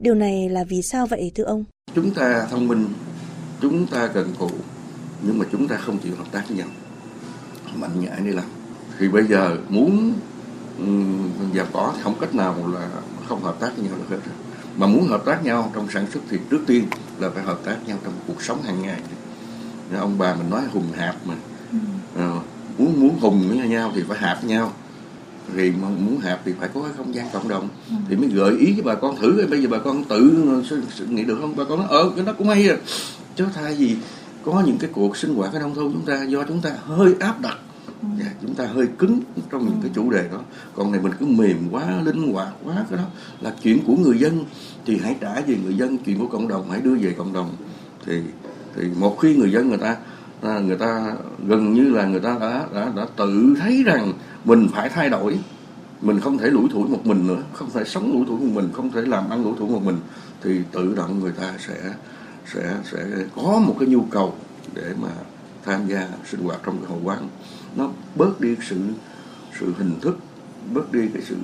Điều 0.00 0.14
này 0.14 0.48
là 0.48 0.64
vì 0.64 0.82
sao 0.82 1.06
vậy 1.06 1.32
thưa 1.34 1.44
ông? 1.44 1.64
Chúng 1.94 2.10
ta 2.10 2.46
thông 2.50 2.68
minh 2.68 2.86
chúng 3.60 3.86
ta 3.86 4.06
cần 4.06 4.34
cù 4.38 4.50
nhưng 5.22 5.38
mà 5.38 5.44
chúng 5.52 5.68
ta 5.68 5.76
không 5.76 5.98
chịu 5.98 6.12
hợp 6.16 6.32
tác 6.32 6.48
với 6.48 6.56
nhau. 6.58 6.66
Mạnh 7.74 8.00
nhã 8.00 8.10
đi 8.24 8.30
làm. 8.30 8.44
Thì 8.98 9.08
bây 9.08 9.26
giờ 9.26 9.56
muốn 9.68 10.12
giàu 11.52 11.66
có 11.72 11.92
thì 11.96 12.02
không 12.02 12.14
cách 12.20 12.34
nào 12.34 12.68
là 12.74 12.88
không 13.28 13.42
hợp 13.42 13.60
tác 13.60 13.70
với 13.76 13.88
nhau 13.88 13.98
được 13.98 14.04
hết 14.10 14.32
mà 14.76 14.86
muốn 14.86 15.06
hợp 15.06 15.22
tác 15.26 15.44
nhau 15.44 15.70
trong 15.74 15.90
sản 15.90 16.06
xuất 16.12 16.20
thì 16.30 16.38
trước 16.50 16.60
tiên 16.66 16.86
là 17.18 17.30
phải 17.30 17.42
hợp 17.42 17.58
tác 17.64 17.76
nhau 17.86 17.98
trong 18.04 18.12
cuộc 18.26 18.42
sống 18.42 18.62
hàng 18.62 18.82
ngày. 18.82 19.00
Ông 19.98 20.18
bà 20.18 20.34
mình 20.34 20.50
nói 20.50 20.62
hùng 20.72 20.92
hạp 20.96 21.16
mà. 21.26 21.34
Ừ. 21.72 21.78
à, 22.16 22.30
muốn 22.78 23.00
muốn 23.00 23.18
hùng 23.20 23.44
với 23.48 23.68
nhau 23.68 23.92
thì 23.94 24.02
phải 24.08 24.18
hạp 24.18 24.44
nhau 24.44 24.72
thì 25.56 25.70
muốn 25.70 26.18
hạp 26.20 26.40
thì 26.44 26.52
phải 26.60 26.68
có 26.74 26.82
cái 26.82 26.92
không 26.96 27.14
gian 27.14 27.26
cộng 27.32 27.48
đồng. 27.48 27.68
Ừ. 27.90 27.96
thì 28.08 28.16
mới 28.16 28.28
gợi 28.28 28.56
ý 28.58 28.74
cho 28.76 28.82
bà 28.84 28.94
con 28.94 29.16
thử 29.16 29.46
bây 29.50 29.62
giờ 29.62 29.68
bà 29.70 29.78
con 29.78 30.04
tự 30.04 30.20
nghĩ 31.08 31.24
được 31.24 31.38
không? 31.40 31.56
Bà 31.56 31.64
con 31.64 31.78
nói 31.78 31.88
ờ 31.90 32.10
cái 32.16 32.24
đó 32.24 32.32
cũng 32.38 32.48
hay 32.48 32.68
à 32.68 32.76
chứ 33.36 33.44
thay 33.54 33.74
vì 33.74 33.96
có 34.44 34.62
những 34.66 34.78
cái 34.78 34.90
cuộc 34.92 35.16
sinh 35.16 35.34
hoạt 35.34 35.52
ở 35.52 35.58
nông 35.58 35.74
thôn 35.74 35.92
chúng 35.92 36.06
ta 36.06 36.24
do 36.24 36.44
chúng 36.48 36.60
ta 36.60 36.70
hơi 36.84 37.14
áp 37.20 37.40
đặt 37.40 37.58
ừ. 38.02 38.08
và 38.18 38.30
chúng 38.42 38.54
ta 38.54 38.66
hơi 38.66 38.86
cứng 38.98 39.20
trong 39.50 39.64
những 39.64 39.78
cái 39.82 39.90
chủ 39.94 40.10
đề 40.10 40.28
đó. 40.32 40.40
Còn 40.74 40.92
này 40.92 41.00
mình 41.00 41.12
cứ 41.20 41.26
mềm 41.26 41.68
quá 41.70 42.00
linh 42.04 42.32
hoạt 42.32 42.48
quá 42.64 42.74
cái 42.90 42.98
đó 42.98 43.04
là 43.40 43.52
chuyện 43.62 43.78
của 43.86 43.96
người 43.96 44.18
dân. 44.18 44.44
Thì 44.86 44.98
hãy 45.02 45.16
trả 45.20 45.40
về 45.40 45.56
người 45.64 45.74
dân 45.76 45.98
chuyện 45.98 46.18
của 46.18 46.26
cộng 46.26 46.48
đồng 46.48 46.70
hãy 46.70 46.80
đưa 46.80 46.94
về 46.94 47.14
cộng 47.18 47.32
đồng. 47.32 47.56
Thì 48.06 48.20
thì 48.76 48.82
một 48.98 49.18
khi 49.20 49.36
người 49.36 49.52
dân 49.52 49.68
người 49.68 49.78
ta 49.78 49.96
người 50.60 50.76
ta 50.76 51.14
gần 51.46 51.74
như 51.74 51.90
là 51.90 52.06
người 52.06 52.20
ta 52.20 52.36
đã 52.40 52.66
đã, 52.74 52.92
đã 52.96 53.06
tự 53.16 53.54
thấy 53.60 53.82
rằng 53.82 54.12
mình 54.44 54.68
phải 54.72 54.88
thay 54.88 55.10
đổi. 55.10 55.38
Mình 56.00 56.20
không 56.20 56.38
thể 56.38 56.50
lủi 56.50 56.68
thủi 56.72 56.88
một 56.88 57.06
mình 57.06 57.26
nữa 57.26 57.42
không 57.52 57.70
thể 57.70 57.84
sống 57.84 58.12
lủi 58.12 58.24
thủi 58.26 58.38
một 58.38 58.52
mình 58.54 58.70
không 58.72 58.92
thể 58.92 59.02
làm 59.02 59.30
ăn 59.30 59.44
lủi 59.44 59.54
thủi 59.58 59.68
một 59.68 59.82
mình. 59.84 59.96
Thì 60.42 60.60
tự 60.72 60.94
động 60.94 61.20
người 61.20 61.32
ta 61.32 61.54
sẽ 61.58 61.94
sẽ 62.54 62.76
sẽ 62.92 63.04
có 63.36 63.62
một 63.66 63.76
cái 63.78 63.88
nhu 63.88 64.02
cầu 64.10 64.34
để 64.74 64.94
mà 65.02 65.08
tham 65.64 65.86
gia 65.86 66.08
sinh 66.30 66.40
hoạt 66.40 66.60
trong 66.64 66.78
cái 66.78 66.86
hội 66.90 67.00
quán. 67.04 67.28
Nó 67.76 67.90
bớt 68.14 68.40
đi 68.40 68.56
sự 68.68 68.76
sự 69.60 69.72
hình 69.78 70.00
thức 70.00 70.18
bớt 70.72 70.92
đi 70.92 71.08
cái 71.14 71.22
sự 71.22 71.36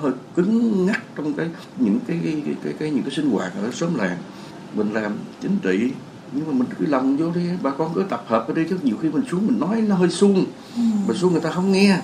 hơi 0.00 0.12
cứng 0.36 0.86
ngắc 0.86 1.02
trong 1.16 1.34
cái 1.34 1.50
những 1.78 1.98
cái 2.06 2.20
cái, 2.24 2.42
cái, 2.44 2.54
cái, 2.64 2.74
cái 2.78 2.90
những 2.90 3.02
cái 3.02 3.12
sinh 3.12 3.30
hoạt 3.30 3.52
ở 3.62 3.70
xóm 3.70 3.94
làng. 3.94 4.16
Mình 4.74 4.92
làm 4.92 5.12
chính 5.42 5.56
trị 5.62 5.92
nhưng 6.32 6.46
mà 6.46 6.52
mình 6.52 6.68
cứ 6.78 6.86
lòng 6.86 7.16
vô 7.16 7.30
đi 7.34 7.40
bà 7.62 7.70
con 7.70 7.94
cứ 7.94 8.04
tập 8.08 8.24
hợp 8.26 8.48
ở 8.48 8.54
đây 8.54 8.66
chứ 8.70 8.76
nhiều 8.82 8.96
khi 9.02 9.08
mình 9.08 9.22
xuống 9.30 9.46
mình 9.46 9.60
nói 9.60 9.80
nó 9.80 9.94
hơi 9.94 10.10
suông. 10.10 10.44
Ừ. 10.76 10.82
mà 11.08 11.14
xuống 11.14 11.32
người 11.32 11.40
ta 11.40 11.50
không 11.50 11.72
nghe 11.72 12.00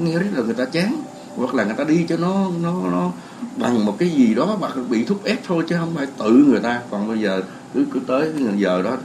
nghe 0.00 0.18
rất 0.18 0.26
là 0.32 0.42
người 0.42 0.54
ta 0.54 0.64
chán. 0.64 1.02
Hoặc 1.36 1.54
là 1.54 1.64
người 1.64 1.74
ta 1.74 1.84
đi 1.84 2.06
cho 2.08 2.16
nó 2.16 2.50
nó 2.62 2.82
nó 2.90 3.12
bằng 3.56 3.84
một 3.84 3.96
cái 3.98 4.10
gì 4.10 4.34
đó 4.34 4.58
mà 4.60 4.68
bị 4.90 5.04
thúc 5.04 5.24
ép 5.24 5.38
thôi 5.46 5.64
chứ 5.68 5.76
không 5.78 5.94
phải 5.94 6.06
tự 6.18 6.30
người 6.30 6.60
ta. 6.60 6.80
Còn 6.90 7.08
bây 7.08 7.18
giờ 7.18 7.42
cứ 7.74 7.84
cứ 7.92 8.00
tới 8.06 8.32
giờ 8.56 8.82
đó 8.82 8.96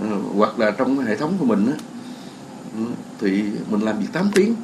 ờ, 0.00 0.16
hoặc 0.36 0.58
là 0.58 0.70
trong 0.70 0.98
cái 0.98 1.06
hệ 1.06 1.16
thống 1.16 1.34
của 1.38 1.44
mình 1.44 1.66
á 1.66 1.76
ừ, 2.78 2.84
thì 3.20 3.44
mình 3.70 3.80
làm 3.80 3.98
việc 3.98 4.08
8 4.12 4.30
tiếng. 4.34 4.54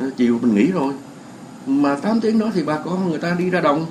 Ờ, 0.00 0.10
chiều 0.16 0.38
mình 0.42 0.54
nghỉ 0.54 0.66
rồi. 0.66 0.92
Mà 1.66 1.96
8 1.96 2.20
tiếng 2.20 2.38
đó 2.38 2.46
thì 2.54 2.62
bà 2.64 2.78
con 2.78 3.10
người 3.10 3.18
ta 3.18 3.36
đi 3.38 3.50
ra 3.50 3.60
đồng 3.60 3.86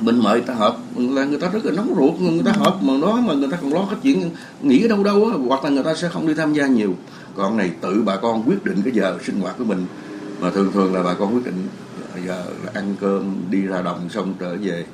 ừ. 0.00 0.04
mình 0.04 0.18
mời 0.22 0.40
ta 0.40 0.54
họp 0.54 0.80
là 0.96 1.24
người 1.24 1.38
ta 1.38 1.48
rất 1.48 1.64
là 1.64 1.72
nóng 1.72 1.94
ruột 1.96 2.20
người 2.20 2.42
ta 2.44 2.52
họp 2.52 2.82
mà 2.82 2.92
nói 2.96 3.22
mà 3.22 3.34
người 3.34 3.48
ta 3.50 3.56
còn 3.60 3.72
lo 3.72 3.86
cái 3.90 3.98
chuyện 4.02 4.30
nghỉ 4.62 4.84
ở 4.84 4.88
đâu 4.88 5.04
đâu 5.04 5.24
á 5.24 5.38
hoặc 5.48 5.64
là 5.64 5.70
người 5.70 5.84
ta 5.84 5.94
sẽ 5.94 6.08
không 6.08 6.26
đi 6.26 6.34
tham 6.34 6.52
gia 6.52 6.66
nhiều 6.66 6.94
còn 7.36 7.56
này 7.56 7.70
tự 7.80 8.02
bà 8.02 8.16
con 8.16 8.42
quyết 8.48 8.64
định 8.64 8.82
cái 8.84 8.92
giờ 8.92 9.18
sinh 9.26 9.40
hoạt 9.40 9.58
của 9.58 9.64
mình 9.64 9.86
mà 10.40 10.50
thường 10.50 10.70
thường 10.74 10.94
là 10.94 11.02
bà 11.02 11.14
con 11.14 11.34
quyết 11.34 11.44
định 11.44 11.68
giờ 12.26 12.44
là 12.64 12.72
ăn 12.74 12.94
cơm 13.00 13.36
đi 13.50 13.62
ra 13.62 13.82
đồng 13.82 14.08
xong 14.08 14.34
trở 14.40 14.56
về 14.62 14.84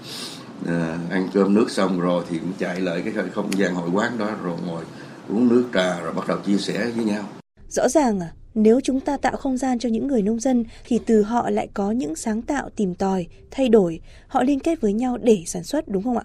à, 0.66 0.98
ăn 1.10 1.28
cơm 1.34 1.54
nước 1.54 1.70
xong 1.70 2.00
rồi 2.00 2.24
thì 2.30 2.38
cũng 2.38 2.52
chạy 2.58 2.80
lại 2.80 3.02
cái 3.04 3.24
không 3.34 3.58
gian 3.58 3.74
hội 3.74 3.90
quán 3.92 4.18
đó 4.18 4.30
rồi 4.44 4.56
ngồi 4.66 4.84
uống 5.28 5.48
nước 5.48 5.64
trà 5.74 6.00
rồi 6.00 6.12
bắt 6.12 6.28
đầu 6.28 6.38
chia 6.46 6.58
sẻ 6.58 6.90
với 6.96 7.04
nhau 7.04 7.24
rõ 7.68 7.88
ràng 7.88 8.20
à 8.20 8.30
nếu 8.56 8.80
chúng 8.80 9.00
ta 9.00 9.16
tạo 9.16 9.36
không 9.36 9.56
gian 9.56 9.78
cho 9.78 9.88
những 9.88 10.06
người 10.06 10.22
nông 10.22 10.40
dân 10.40 10.64
thì 10.84 11.00
từ 11.06 11.22
họ 11.22 11.50
lại 11.50 11.68
có 11.74 11.90
những 11.90 12.16
sáng 12.16 12.42
tạo 12.42 12.68
tìm 12.76 12.94
tòi 12.94 13.26
thay 13.50 13.68
đổi 13.68 14.00
họ 14.28 14.42
liên 14.42 14.60
kết 14.60 14.80
với 14.80 14.92
nhau 14.92 15.18
để 15.22 15.42
sản 15.46 15.64
xuất 15.64 15.88
đúng 15.88 16.02
không 16.02 16.18
ạ 16.18 16.24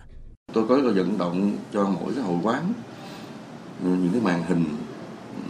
tôi 0.53 0.67
có 0.67 0.79
vận 0.95 1.17
động 1.17 1.57
cho 1.73 1.89
mỗi 2.01 2.13
cái 2.15 2.23
hội 2.23 2.37
quán 2.43 2.73
những 3.83 4.09
cái 4.11 4.21
màn 4.21 4.43
hình 4.43 4.65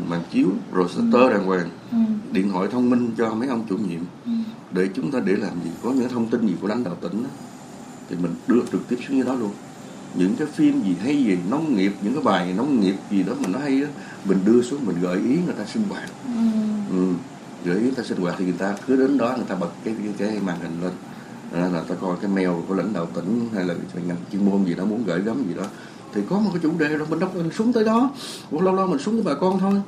màn 0.07 0.21
chiếu 0.31 0.47
projector 0.73 1.27
ừ. 1.27 1.29
đàng 1.29 1.45
hoàng 1.45 1.69
ừ. 1.91 1.97
điện 2.31 2.49
thoại 2.51 2.67
thông 2.71 2.89
minh 2.89 3.11
cho 3.17 3.33
mấy 3.33 3.47
ông 3.47 3.65
chủ 3.69 3.77
nhiệm 3.77 4.01
ừ. 4.25 4.31
để 4.71 4.89
chúng 4.95 5.11
ta 5.11 5.19
để 5.25 5.35
làm 5.35 5.53
gì 5.63 5.69
có 5.83 5.91
những 5.91 6.09
thông 6.09 6.27
tin 6.27 6.47
gì 6.47 6.53
của 6.61 6.67
lãnh 6.67 6.83
đạo 6.83 6.95
tỉnh 7.01 7.23
đó, 7.23 7.29
thì 8.09 8.15
mình 8.21 8.35
đưa 8.47 8.61
trực 8.71 8.87
tiếp 8.87 8.97
xuống 9.07 9.17
như 9.17 9.23
đó 9.23 9.33
luôn 9.33 9.51
những 10.13 10.35
cái 10.35 10.47
phim 10.47 10.83
gì 10.83 10.95
hay 11.03 11.23
gì 11.23 11.37
nông 11.49 11.75
nghiệp 11.75 11.93
những 12.01 12.13
cái 12.13 12.23
bài 12.23 12.53
nông 12.57 12.79
nghiệp 12.79 12.95
gì 13.11 13.23
đó 13.23 13.33
mà 13.41 13.47
nó 13.47 13.59
hay 13.59 13.81
đó 13.81 13.87
mình 14.25 14.37
đưa 14.45 14.61
xuống 14.61 14.85
mình 14.85 14.95
gợi 15.01 15.17
ý 15.17 15.37
người 15.45 15.55
ta 15.57 15.65
sinh 15.65 15.83
hoạt 15.89 16.09
ừ. 16.25 16.41
Ừ. 16.91 17.13
gợi 17.65 17.75
ý 17.75 17.81
người 17.81 17.95
ta 17.97 18.03
sinh 18.03 18.17
hoạt 18.17 18.35
thì 18.37 18.45
người 18.45 18.55
ta 18.57 18.75
cứ 18.87 18.95
đến 18.95 19.17
đó 19.17 19.33
người 19.35 19.45
ta 19.47 19.55
bật 19.55 19.69
cái 19.83 19.95
cái, 20.03 20.13
cái 20.29 20.39
màn 20.45 20.59
hình 20.61 20.81
lên 20.81 20.91
à, 21.53 21.69
là 21.73 21.81
ta 21.87 21.95
coi 22.01 22.15
cái 22.21 22.31
mail 22.31 22.49
của 22.67 22.75
lãnh 22.75 22.93
đạo 22.93 23.07
tỉnh 23.13 23.49
hay 23.55 23.65
là 23.65 23.73
ngành 24.07 24.17
chuyên 24.31 24.45
môn 24.45 24.65
gì 24.65 24.73
đó 24.73 24.85
muốn 24.85 25.03
gửi 25.05 25.21
gắm 25.21 25.43
gì 25.47 25.53
đó 25.53 25.63
thì 26.13 26.21
có 26.29 26.39
một 26.39 26.49
cái 26.53 26.59
chủ 26.63 26.71
đề 26.77 26.87
rồi 26.87 27.07
mình 27.09 27.19
đâu 27.19 27.29
mình 27.35 27.51
xuống 27.51 27.73
tới 27.73 27.83
đó 27.83 28.11
một 28.51 28.61
lâu 28.61 28.75
lâu 28.75 28.87
mình 28.87 28.99
xuống 28.99 29.15
với 29.15 29.23
bà 29.23 29.39
con 29.39 29.59
thôi 29.59 29.81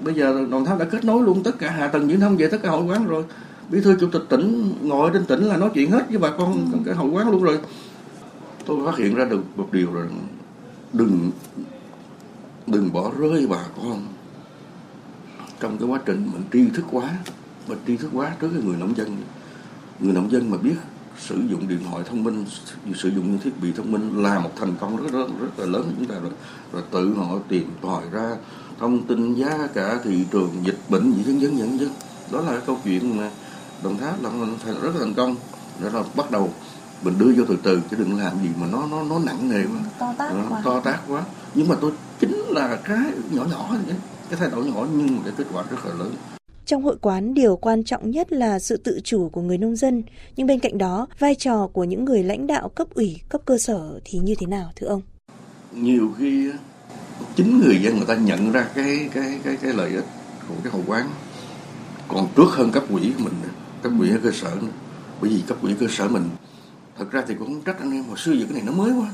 bây 0.00 0.14
giờ 0.14 0.46
đồng 0.50 0.64
tháp 0.64 0.78
đã 0.78 0.84
kết 0.84 1.04
nối 1.04 1.22
luôn 1.22 1.42
tất 1.42 1.58
cả 1.58 1.70
hạ 1.70 1.88
tầng 1.88 2.08
viễn 2.08 2.20
thông 2.20 2.36
về 2.36 2.48
tất 2.48 2.58
cả 2.62 2.70
hội 2.70 2.82
quán 2.82 3.06
rồi 3.06 3.24
bí 3.70 3.80
thư 3.80 3.96
chủ 4.00 4.08
tịch 4.12 4.22
tỉnh 4.28 4.74
ngồi 4.82 5.10
trên 5.12 5.24
tỉnh 5.24 5.44
là 5.44 5.56
nói 5.56 5.70
chuyện 5.74 5.90
hết 5.90 6.08
với 6.08 6.18
bà 6.18 6.30
con 6.30 6.72
ừ. 6.72 6.78
cái 6.86 6.94
hội 6.94 7.10
quán 7.10 7.30
luôn 7.30 7.42
rồi 7.42 7.58
tôi 8.68 8.84
phát 8.84 8.96
hiện 8.96 9.14
ra 9.14 9.24
được 9.24 9.42
một 9.56 9.68
điều 9.72 9.94
là 9.94 10.06
đừng 10.92 11.30
đừng 12.66 12.92
bỏ 12.92 13.10
rơi 13.18 13.46
bà 13.46 13.64
con. 13.76 14.06
Trong 15.60 15.78
cái 15.78 15.88
quá 15.88 16.00
trình 16.06 16.30
mình 16.32 16.42
tri 16.52 16.76
thức 16.76 16.84
quá 16.90 17.10
mình 17.68 17.78
tri 17.86 17.96
thức 17.96 18.10
quá 18.12 18.32
trước 18.40 18.48
cái 18.52 18.62
người 18.62 18.76
nông 18.76 18.96
dân 18.96 19.16
người 20.00 20.12
nông 20.12 20.30
dân 20.30 20.50
mà 20.50 20.56
biết 20.56 20.74
sử 21.18 21.36
dụng 21.50 21.68
điện 21.68 21.78
thoại 21.90 22.04
thông 22.06 22.24
minh 22.24 22.44
sử 22.94 23.08
dụng 23.08 23.30
những 23.30 23.38
thiết 23.38 23.60
bị 23.62 23.72
thông 23.72 23.92
minh 23.92 24.22
là 24.22 24.38
một 24.38 24.50
thành 24.56 24.74
công 24.80 24.96
rất 24.96 25.12
rất, 25.12 25.26
rất 25.40 25.58
là 25.58 25.66
lớn. 25.66 25.82
Của 25.82 25.92
chúng 25.98 26.06
ta 26.06 26.14
rồi 26.18 26.32
rồi 26.72 26.82
tự 26.90 27.14
họ 27.14 27.38
tìm 27.48 27.70
tòi 27.82 28.02
ra 28.12 28.36
thông 28.78 29.06
tin 29.06 29.34
giá 29.34 29.68
cả 29.74 29.98
thị 30.04 30.24
trường 30.30 30.50
dịch 30.62 30.78
bệnh 30.88 31.12
gì 31.12 31.22
những 31.26 31.40
vân 31.40 31.56
những 31.56 31.78
đó 32.32 32.40
là 32.40 32.50
cái 32.50 32.60
câu 32.66 32.78
chuyện 32.84 33.16
mà 33.16 33.30
đồng 33.82 33.98
tháp 33.98 34.22
là 34.22 34.30
rất 34.82 34.94
là 34.94 35.00
thành 35.00 35.14
công. 35.14 35.36
Đó 35.82 35.88
là 35.92 36.02
bắt 36.16 36.30
đầu 36.30 36.52
mình 37.02 37.14
đưa 37.18 37.32
vô 37.36 37.44
từ 37.48 37.58
từ 37.62 37.80
chứ 37.90 37.96
đừng 37.96 38.18
làm 38.18 38.32
gì 38.42 38.48
mà 38.60 38.66
nó 38.72 38.86
nó 38.90 39.02
nó 39.02 39.18
nặng 39.18 39.50
nề 39.50 39.62
quá. 39.64 39.80
To 39.98 40.14
tác 40.18 40.32
nó, 40.34 40.44
quá. 40.48 40.62
to 40.64 40.80
tác 40.80 41.00
quá. 41.08 41.24
Nhưng 41.54 41.68
mà 41.68 41.76
tôi 41.80 41.92
chính 42.20 42.36
là 42.48 42.78
cái 42.84 43.12
nhỏ 43.30 43.44
nhỏ 43.50 43.76
vậy 43.86 43.96
cái 44.30 44.38
thay 44.38 44.50
đổi 44.50 44.64
nhỏ 44.64 44.86
nhưng 44.96 45.16
mà 45.16 45.22
cái 45.24 45.32
kết 45.38 45.44
quả 45.52 45.64
rất 45.70 45.76
là 45.84 45.94
lớn. 45.94 46.12
Trong 46.66 46.82
hội 46.82 46.96
quán, 47.00 47.34
điều 47.34 47.56
quan 47.56 47.84
trọng 47.84 48.10
nhất 48.10 48.32
là 48.32 48.58
sự 48.58 48.76
tự 48.76 49.00
chủ 49.04 49.28
của 49.28 49.40
người 49.40 49.58
nông 49.58 49.76
dân, 49.76 50.02
nhưng 50.36 50.46
bên 50.46 50.60
cạnh 50.60 50.78
đó, 50.78 51.06
vai 51.18 51.34
trò 51.34 51.66
của 51.72 51.84
những 51.84 52.04
người 52.04 52.22
lãnh 52.22 52.46
đạo 52.46 52.68
cấp 52.68 52.86
ủy, 52.94 53.20
cấp 53.28 53.40
cơ 53.44 53.58
sở 53.58 54.00
thì 54.04 54.18
như 54.18 54.34
thế 54.38 54.46
nào 54.46 54.72
thưa 54.76 54.86
ông? 54.86 55.02
Nhiều 55.72 56.12
khi 56.18 56.50
chính 57.36 57.60
người 57.60 57.82
dân 57.82 57.96
người 57.96 58.06
ta 58.06 58.14
nhận 58.14 58.52
ra 58.52 58.68
cái 58.74 59.08
cái 59.14 59.40
cái 59.44 59.56
cái 59.56 59.72
lợi 59.72 59.90
ích 59.90 60.04
của 60.48 60.54
cái 60.64 60.72
hội 60.72 60.82
quán. 60.86 61.10
Còn 62.08 62.28
trước 62.36 62.48
hơn 62.50 62.70
cấp 62.70 62.84
quỹ 62.92 63.12
của 63.18 63.24
mình 63.24 63.34
cấp 63.82 63.92
quỹ 63.98 64.10
cơ 64.22 64.30
sở 64.30 64.50
nữa. 64.62 64.68
bởi 65.20 65.30
vì 65.30 65.42
cấp 65.46 65.58
quỹ 65.62 65.74
cơ 65.80 65.86
sở 65.90 66.08
mình 66.08 66.22
thật 66.98 67.10
ra 67.10 67.24
thì 67.28 67.34
cũng 67.34 67.46
không 67.48 67.62
trách 67.62 67.78
anh 67.78 67.92
em 67.92 68.04
hồi 68.04 68.18
xưa 68.18 68.32
giờ 68.32 68.44
cái 68.44 68.54
này 68.54 68.62
nó 68.66 68.72
mới 68.72 68.92
quá. 68.92 69.10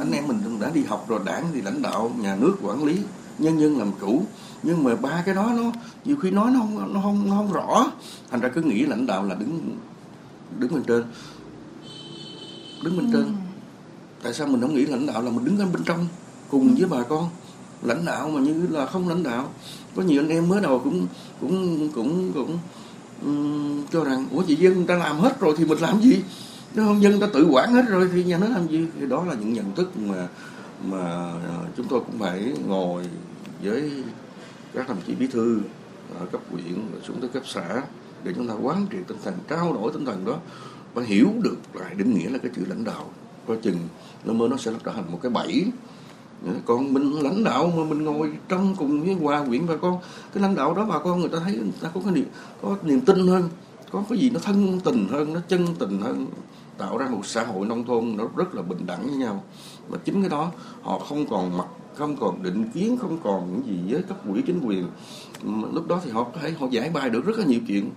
Anh 0.00 0.12
em 0.12 0.26
mình 0.26 0.60
đã 0.60 0.70
đi 0.70 0.84
học 0.84 1.06
rồi 1.08 1.20
đảng 1.24 1.44
thì 1.54 1.62
lãnh 1.62 1.82
đạo 1.82 2.12
nhà 2.18 2.36
nước 2.36 2.56
quản 2.62 2.84
lý 2.84 2.98
nhân 3.38 3.60
dân 3.60 3.78
làm 3.78 3.90
chủ. 4.00 4.22
Nhưng 4.62 4.84
mà 4.84 4.96
ba 4.96 5.22
cái 5.26 5.34
đó 5.34 5.52
nó 5.56 5.72
nhiều 6.04 6.16
khi 6.16 6.30
nói 6.30 6.50
nó 6.50 6.60
không 6.60 6.94
nó 6.94 7.00
không 7.00 7.30
nó 7.30 7.36
không 7.36 7.52
rõ. 7.52 7.92
Thành 8.30 8.40
ra 8.40 8.48
cứ 8.48 8.62
nghĩ 8.62 8.86
lãnh 8.86 9.06
đạo 9.06 9.24
là 9.24 9.34
đứng 9.34 9.76
đứng 10.58 10.74
bên 10.74 10.82
trên. 10.82 11.04
Đứng 12.82 12.96
bên 12.96 13.12
ừ. 13.12 13.12
trên 13.12 13.36
tại 14.22 14.34
sao 14.34 14.46
mình 14.46 14.60
không 14.60 14.74
nghĩ 14.74 14.86
lãnh 14.86 15.06
đạo 15.06 15.22
là 15.22 15.30
mình 15.30 15.44
đứng 15.44 15.58
ở 15.58 15.66
bên 15.66 15.84
trong 15.84 16.06
cùng 16.50 16.74
với 16.78 16.88
bà 16.88 17.02
con? 17.02 17.28
Lãnh 17.82 18.04
đạo 18.04 18.28
mà 18.28 18.40
như 18.40 18.66
là 18.70 18.86
không 18.86 19.08
lãnh 19.08 19.22
đạo. 19.22 19.48
Có 19.96 20.02
nhiều 20.02 20.22
anh 20.22 20.28
em 20.28 20.48
mới 20.48 20.60
đầu 20.60 20.80
cũng 20.84 21.06
cũng 21.40 21.88
cũng 21.94 22.32
cũng 22.32 22.58
um, 23.24 23.86
cho 23.92 24.04
rằng 24.04 24.26
ủa 24.32 24.42
chị 24.42 24.56
dân 24.56 24.86
ta 24.86 24.94
làm 24.94 25.18
hết 25.18 25.40
rồi 25.40 25.54
thì 25.58 25.64
mình 25.64 25.78
làm 25.78 26.00
gì 26.00 26.22
nếu 26.74 26.84
không 26.86 27.02
dân 27.02 27.20
ta 27.20 27.26
tự 27.32 27.48
quản 27.50 27.72
hết 27.72 27.82
rồi 27.88 28.08
thì 28.12 28.24
nhà 28.24 28.38
nước 28.38 28.48
làm 28.54 28.68
gì? 28.68 28.86
Thì 29.00 29.06
đó 29.06 29.24
là 29.24 29.34
những 29.34 29.52
nhận 29.52 29.74
thức 29.74 29.96
mà 29.96 30.28
mà 30.84 31.32
à, 31.32 31.58
chúng 31.76 31.86
tôi 31.88 32.00
cũng 32.00 32.18
phải 32.18 32.54
ngồi 32.66 33.04
với 33.62 34.04
các 34.74 34.88
đồng 34.88 34.98
chí 35.06 35.14
bí 35.14 35.26
thư 35.26 35.60
ở 36.18 36.26
cấp 36.26 36.40
huyện 36.50 36.74
xuống 37.06 37.20
tới 37.20 37.30
cấp 37.30 37.42
xã 37.46 37.82
để 38.24 38.32
chúng 38.36 38.48
ta 38.48 38.54
quán 38.54 38.86
triệt 38.92 39.00
tinh 39.08 39.16
thần, 39.24 39.34
trao 39.48 39.72
đổi 39.72 39.92
tinh 39.92 40.04
thần 40.04 40.24
đó 40.24 40.38
và 40.94 41.02
hiểu 41.02 41.28
được 41.42 41.56
lại 41.74 41.94
định 41.94 42.14
nghĩa 42.14 42.28
là 42.28 42.38
cái 42.38 42.50
chữ 42.56 42.62
lãnh 42.68 42.84
đạo. 42.84 43.10
Coi 43.48 43.56
chừng 43.56 43.78
nó 44.24 44.32
mới, 44.32 44.48
nó 44.48 44.56
sẽ 44.56 44.72
trở 44.84 44.92
thành 44.92 45.12
một 45.12 45.18
cái 45.22 45.30
bẫy. 45.30 45.64
Ờ, 46.46 46.52
Còn 46.66 46.94
mình 46.94 47.12
lãnh 47.12 47.44
đạo 47.44 47.72
mà 47.76 47.84
mình 47.84 48.04
ngồi 48.04 48.32
trong 48.48 48.74
cùng 48.76 49.04
với 49.04 49.14
hòa 49.14 49.44
quyện 49.48 49.66
bà 49.66 49.76
con, 49.76 49.98
cái 50.34 50.42
lãnh 50.42 50.54
đạo 50.54 50.74
đó 50.74 50.86
bà 50.88 50.98
con 50.98 51.20
người 51.20 51.28
ta 51.28 51.38
thấy 51.44 51.52
người 51.52 51.72
ta 51.80 51.88
có 51.94 52.00
cái 52.04 52.12
niềm, 52.12 52.26
có 52.62 52.76
niềm 52.82 53.00
tin 53.00 53.28
hơn, 53.28 53.48
có 53.90 54.04
cái 54.08 54.18
gì 54.18 54.30
nó 54.30 54.40
thân 54.40 54.80
tình 54.84 55.08
hơn, 55.08 55.32
nó 55.32 55.40
chân 55.48 55.66
tình 55.78 56.00
hơn 56.00 56.26
tạo 56.78 56.98
ra 56.98 57.06
một 57.08 57.26
xã 57.26 57.44
hội 57.44 57.66
nông 57.66 57.84
thôn 57.84 58.16
nó 58.16 58.24
rất 58.36 58.54
là 58.54 58.62
bình 58.62 58.86
đẳng 58.86 59.06
với 59.06 59.16
nhau. 59.16 59.44
Và 59.88 59.98
chính 60.04 60.20
cái 60.20 60.30
đó 60.30 60.52
họ 60.82 60.98
không 60.98 61.26
còn 61.26 61.58
mặc 61.58 61.66
không 61.94 62.16
còn 62.16 62.42
định 62.42 62.70
kiến 62.74 62.96
không 62.96 63.18
còn 63.24 63.52
những 63.52 63.66
gì 63.66 63.92
với 63.92 64.02
cấp 64.02 64.16
quỹ 64.28 64.42
chính 64.46 64.60
quyền. 64.60 64.86
Lúc 65.72 65.88
đó 65.88 66.00
thì 66.04 66.10
họ 66.10 66.24
có 66.24 66.40
thể 66.42 66.52
họ 66.60 66.66
giải 66.70 66.90
bài 66.90 67.10
được 67.10 67.26
rất 67.26 67.38
là 67.38 67.44
nhiều 67.44 67.60
chuyện. 67.68 67.90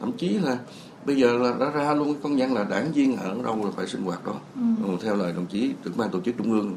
Thậm 0.00 0.12
chí 0.12 0.28
là 0.28 0.58
bây 1.06 1.16
giờ 1.16 1.38
là 1.38 1.54
đã 1.60 1.70
ra 1.70 1.94
luôn 1.94 2.14
công 2.22 2.36
văn 2.36 2.54
là 2.54 2.64
đảng 2.64 2.92
viên 2.92 3.16
ở 3.16 3.36
đâu 3.44 3.64
là 3.64 3.70
phải 3.76 3.86
sinh 3.86 4.02
hoạt 4.02 4.24
đó. 4.24 4.34
Ừ. 4.54 4.96
theo 5.02 5.16
lời 5.16 5.32
đồng 5.32 5.46
chí 5.46 5.72
trưởng 5.84 5.96
ban 5.96 6.10
tổ 6.10 6.20
chức 6.20 6.34
trung 6.38 6.52
ương 6.52 6.76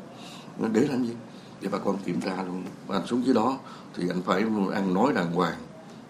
để 0.73 0.81
làm 0.81 1.03
gì? 1.03 1.13
Để 1.61 1.69
bà 1.71 1.77
con 1.77 1.97
kiểm 2.05 2.21
tra 2.21 2.43
luôn. 2.43 2.63
Và 2.87 2.97
anh 2.97 3.07
xuống 3.07 3.25
dưới 3.25 3.35
đó 3.35 3.57
thì 3.95 4.09
anh 4.09 4.21
phải 4.21 4.43
ăn 4.73 4.93
nói 4.93 5.13
đàng 5.13 5.31
hoàng. 5.31 5.57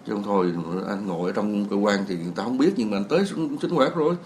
Chứ 0.06 0.12
không 0.12 0.22
thôi 0.22 0.52
anh 0.88 1.06
ngồi 1.06 1.30
ở 1.30 1.32
trong 1.32 1.64
cơ 1.64 1.76
quan 1.76 2.04
thì 2.08 2.16
người 2.16 2.32
ta 2.36 2.44
không 2.44 2.58
biết 2.58 2.72
nhưng 2.76 2.90
mà 2.90 2.96
anh 2.96 3.04
tới 3.04 3.24
sinh 3.60 3.70
hoạt 3.70 3.94
rồi 3.94 4.16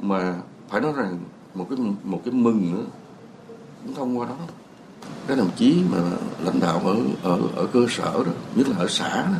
mà 0.00 0.34
phải 0.68 0.80
nói 0.80 0.92
rằng 0.96 1.18
một 1.54 1.66
cái 1.70 1.78
một 2.04 2.20
cái 2.24 2.34
mừng 2.34 2.72
nữa 2.74 2.84
cũng 3.84 3.94
thông 3.94 4.18
qua 4.18 4.26
đó. 4.26 4.36
Các 5.26 5.38
đồng 5.38 5.50
chí 5.56 5.82
mà 5.90 5.98
lãnh 6.44 6.60
đạo 6.60 6.82
ở 6.84 6.96
ở 7.22 7.40
ở 7.56 7.66
cơ 7.72 7.86
sở 7.88 8.12
đó 8.12 8.32
nhất 8.54 8.68
là 8.68 8.76
ở 8.76 8.86
xã 8.88 9.22
đó, 9.22 9.38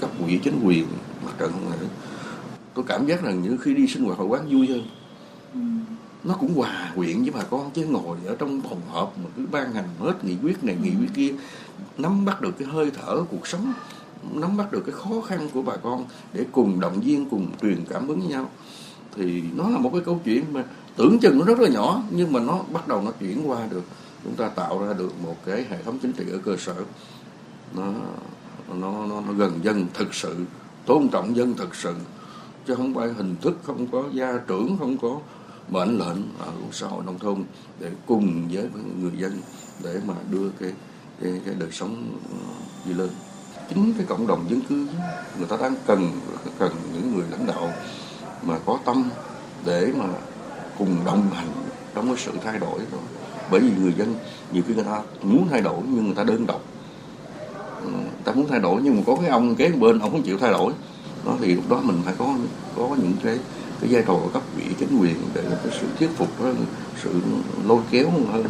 cấp 0.00 0.10
ủy 0.20 0.40
chính 0.44 0.60
quyền 0.64 0.86
mặt 1.24 1.32
trận 1.38 1.52
này 1.70 1.78
tôi 2.74 2.84
cảm 2.88 3.06
giác 3.06 3.22
rằng 3.22 3.42
những 3.42 3.58
khi 3.58 3.74
đi 3.74 3.86
sinh 3.86 4.04
hoạt 4.04 4.18
hội 4.18 4.26
quán 4.26 4.48
vui 4.50 4.66
hơn. 4.66 4.82
Ừ. 5.54 5.60
nó 6.24 6.34
cũng 6.34 6.54
hòa 6.54 6.92
quyện 6.96 7.22
với 7.22 7.30
bà 7.30 7.42
con 7.42 7.70
chứ 7.70 7.86
ngồi 7.86 8.18
ở 8.26 8.36
trong 8.38 8.60
phòng 8.60 8.80
họp 8.90 9.18
mà 9.18 9.30
cứ 9.36 9.46
ban 9.50 9.72
hành 9.72 9.88
hết 9.98 10.24
nghị 10.24 10.36
quyết 10.42 10.64
này 10.64 10.76
nghị 10.82 10.90
quyết 10.90 11.10
kia 11.14 11.34
nắm 11.98 12.24
bắt 12.24 12.40
được 12.40 12.58
cái 12.58 12.68
hơi 12.68 12.90
thở 12.90 13.22
cuộc 13.30 13.46
sống 13.46 13.72
nắm 14.32 14.56
bắt 14.56 14.72
được 14.72 14.82
cái 14.86 14.94
khó 14.94 15.20
khăn 15.20 15.48
của 15.54 15.62
bà 15.62 15.76
con 15.76 16.04
để 16.32 16.44
cùng 16.52 16.80
động 16.80 17.00
viên 17.00 17.28
cùng 17.28 17.46
truyền 17.62 17.84
cảm 17.88 18.08
hứng 18.08 18.18
với 18.18 18.28
nhau 18.28 18.50
thì 19.16 19.42
nó 19.56 19.68
là 19.68 19.78
một 19.78 19.90
cái 19.92 20.02
câu 20.04 20.20
chuyện 20.24 20.44
mà 20.52 20.64
tưởng 20.96 21.18
chừng 21.18 21.38
nó 21.38 21.44
rất 21.44 21.60
là 21.60 21.68
nhỏ 21.68 22.02
nhưng 22.10 22.32
mà 22.32 22.40
nó 22.40 22.60
bắt 22.72 22.88
đầu 22.88 23.02
nó 23.02 23.10
chuyển 23.10 23.50
qua 23.50 23.66
được. 23.70 23.84
Chúng 24.24 24.34
ta 24.34 24.48
tạo 24.48 24.86
ra 24.86 24.92
được 24.92 25.12
một 25.22 25.36
cái 25.46 25.64
hệ 25.70 25.82
thống 25.82 25.98
chính 26.02 26.12
trị 26.12 26.24
ở 26.32 26.38
cơ 26.44 26.56
sở. 26.56 26.74
Nó 27.76 27.92
nó 28.68 29.06
nó, 29.06 29.20
nó 29.20 29.32
gần 29.32 29.60
dân 29.62 29.86
thực 29.94 30.14
sự 30.14 30.36
tôn 30.86 31.08
trọng 31.08 31.36
dân 31.36 31.54
thực 31.54 31.74
sự 31.74 31.94
chứ 32.66 32.74
không 32.74 32.94
phải 32.94 33.08
hình 33.08 33.36
thức 33.42 33.58
không 33.62 33.86
có 33.86 34.04
gia 34.12 34.38
trưởng 34.48 34.76
không 34.78 34.98
có 34.98 35.20
mệnh 35.68 35.98
lệnh 35.98 36.18
ở 36.38 36.52
xã 36.72 36.86
hội 36.86 37.02
nông 37.06 37.18
thôn 37.18 37.44
để 37.80 37.90
cùng 38.06 38.48
với 38.52 38.68
người 39.00 39.12
dân 39.16 39.40
để 39.84 40.00
mà 40.06 40.14
đưa 40.30 40.48
cái 40.60 40.72
cái, 41.22 41.40
cái 41.46 41.54
đời 41.58 41.70
sống 41.72 42.18
ờ, 42.30 42.38
đi 42.86 42.94
lên. 42.94 43.10
Chính 43.68 43.94
cái 43.98 44.06
cộng 44.06 44.26
đồng 44.26 44.44
dân 44.50 44.60
cư 44.60 44.86
người 45.38 45.46
ta 45.48 45.56
đang 45.56 45.74
cần 45.86 46.10
cần 46.58 46.72
những 46.94 47.14
người 47.14 47.24
lãnh 47.30 47.46
đạo 47.46 47.72
mà 48.42 48.58
có 48.66 48.78
tâm 48.84 49.10
để 49.66 49.92
mà 49.98 50.04
cùng 50.78 50.96
đồng 51.06 51.30
hành 51.30 51.48
trong 51.94 52.06
cái 52.06 52.16
sự 52.18 52.32
thay 52.44 52.58
đổi 52.58 52.78
đó 52.92 52.98
bởi 53.50 53.60
vì 53.60 53.70
người 53.82 53.92
dân 53.98 54.14
nhiều 54.52 54.62
khi 54.68 54.74
người 54.74 54.84
ta 54.84 55.02
muốn 55.22 55.48
thay 55.50 55.60
đổi 55.60 55.78
nhưng 55.94 56.04
người 56.04 56.14
ta 56.14 56.24
đơn 56.24 56.46
độc 56.46 56.60
ừ, 57.84 57.88
người 57.90 58.04
ta 58.24 58.32
muốn 58.32 58.46
thay 58.48 58.60
đổi 58.60 58.80
nhưng 58.82 58.96
mà 58.96 59.02
có 59.06 59.16
cái 59.16 59.30
ông 59.30 59.54
kế 59.54 59.68
bên 59.68 59.98
ông 59.98 60.10
không 60.10 60.22
chịu 60.22 60.38
thay 60.38 60.52
đổi 60.52 60.72
đó, 61.26 61.36
thì 61.40 61.54
lúc 61.54 61.68
đó 61.70 61.80
mình 61.84 61.96
phải 62.04 62.14
có 62.18 62.34
có 62.76 62.96
những 63.02 63.12
cái 63.24 63.38
cái 63.80 63.90
giai 63.90 64.02
trò 64.06 64.20
cấp 64.32 64.42
vị 64.56 64.64
chính 64.78 64.98
quyền 65.00 65.16
để 65.34 65.42
cái 65.64 65.72
sự 65.80 65.86
thuyết 65.98 66.10
phục 66.16 66.28
hơn 66.40 66.56
sự 67.02 67.10
lôi 67.66 67.80
kéo 67.90 68.10
hơn 68.32 68.44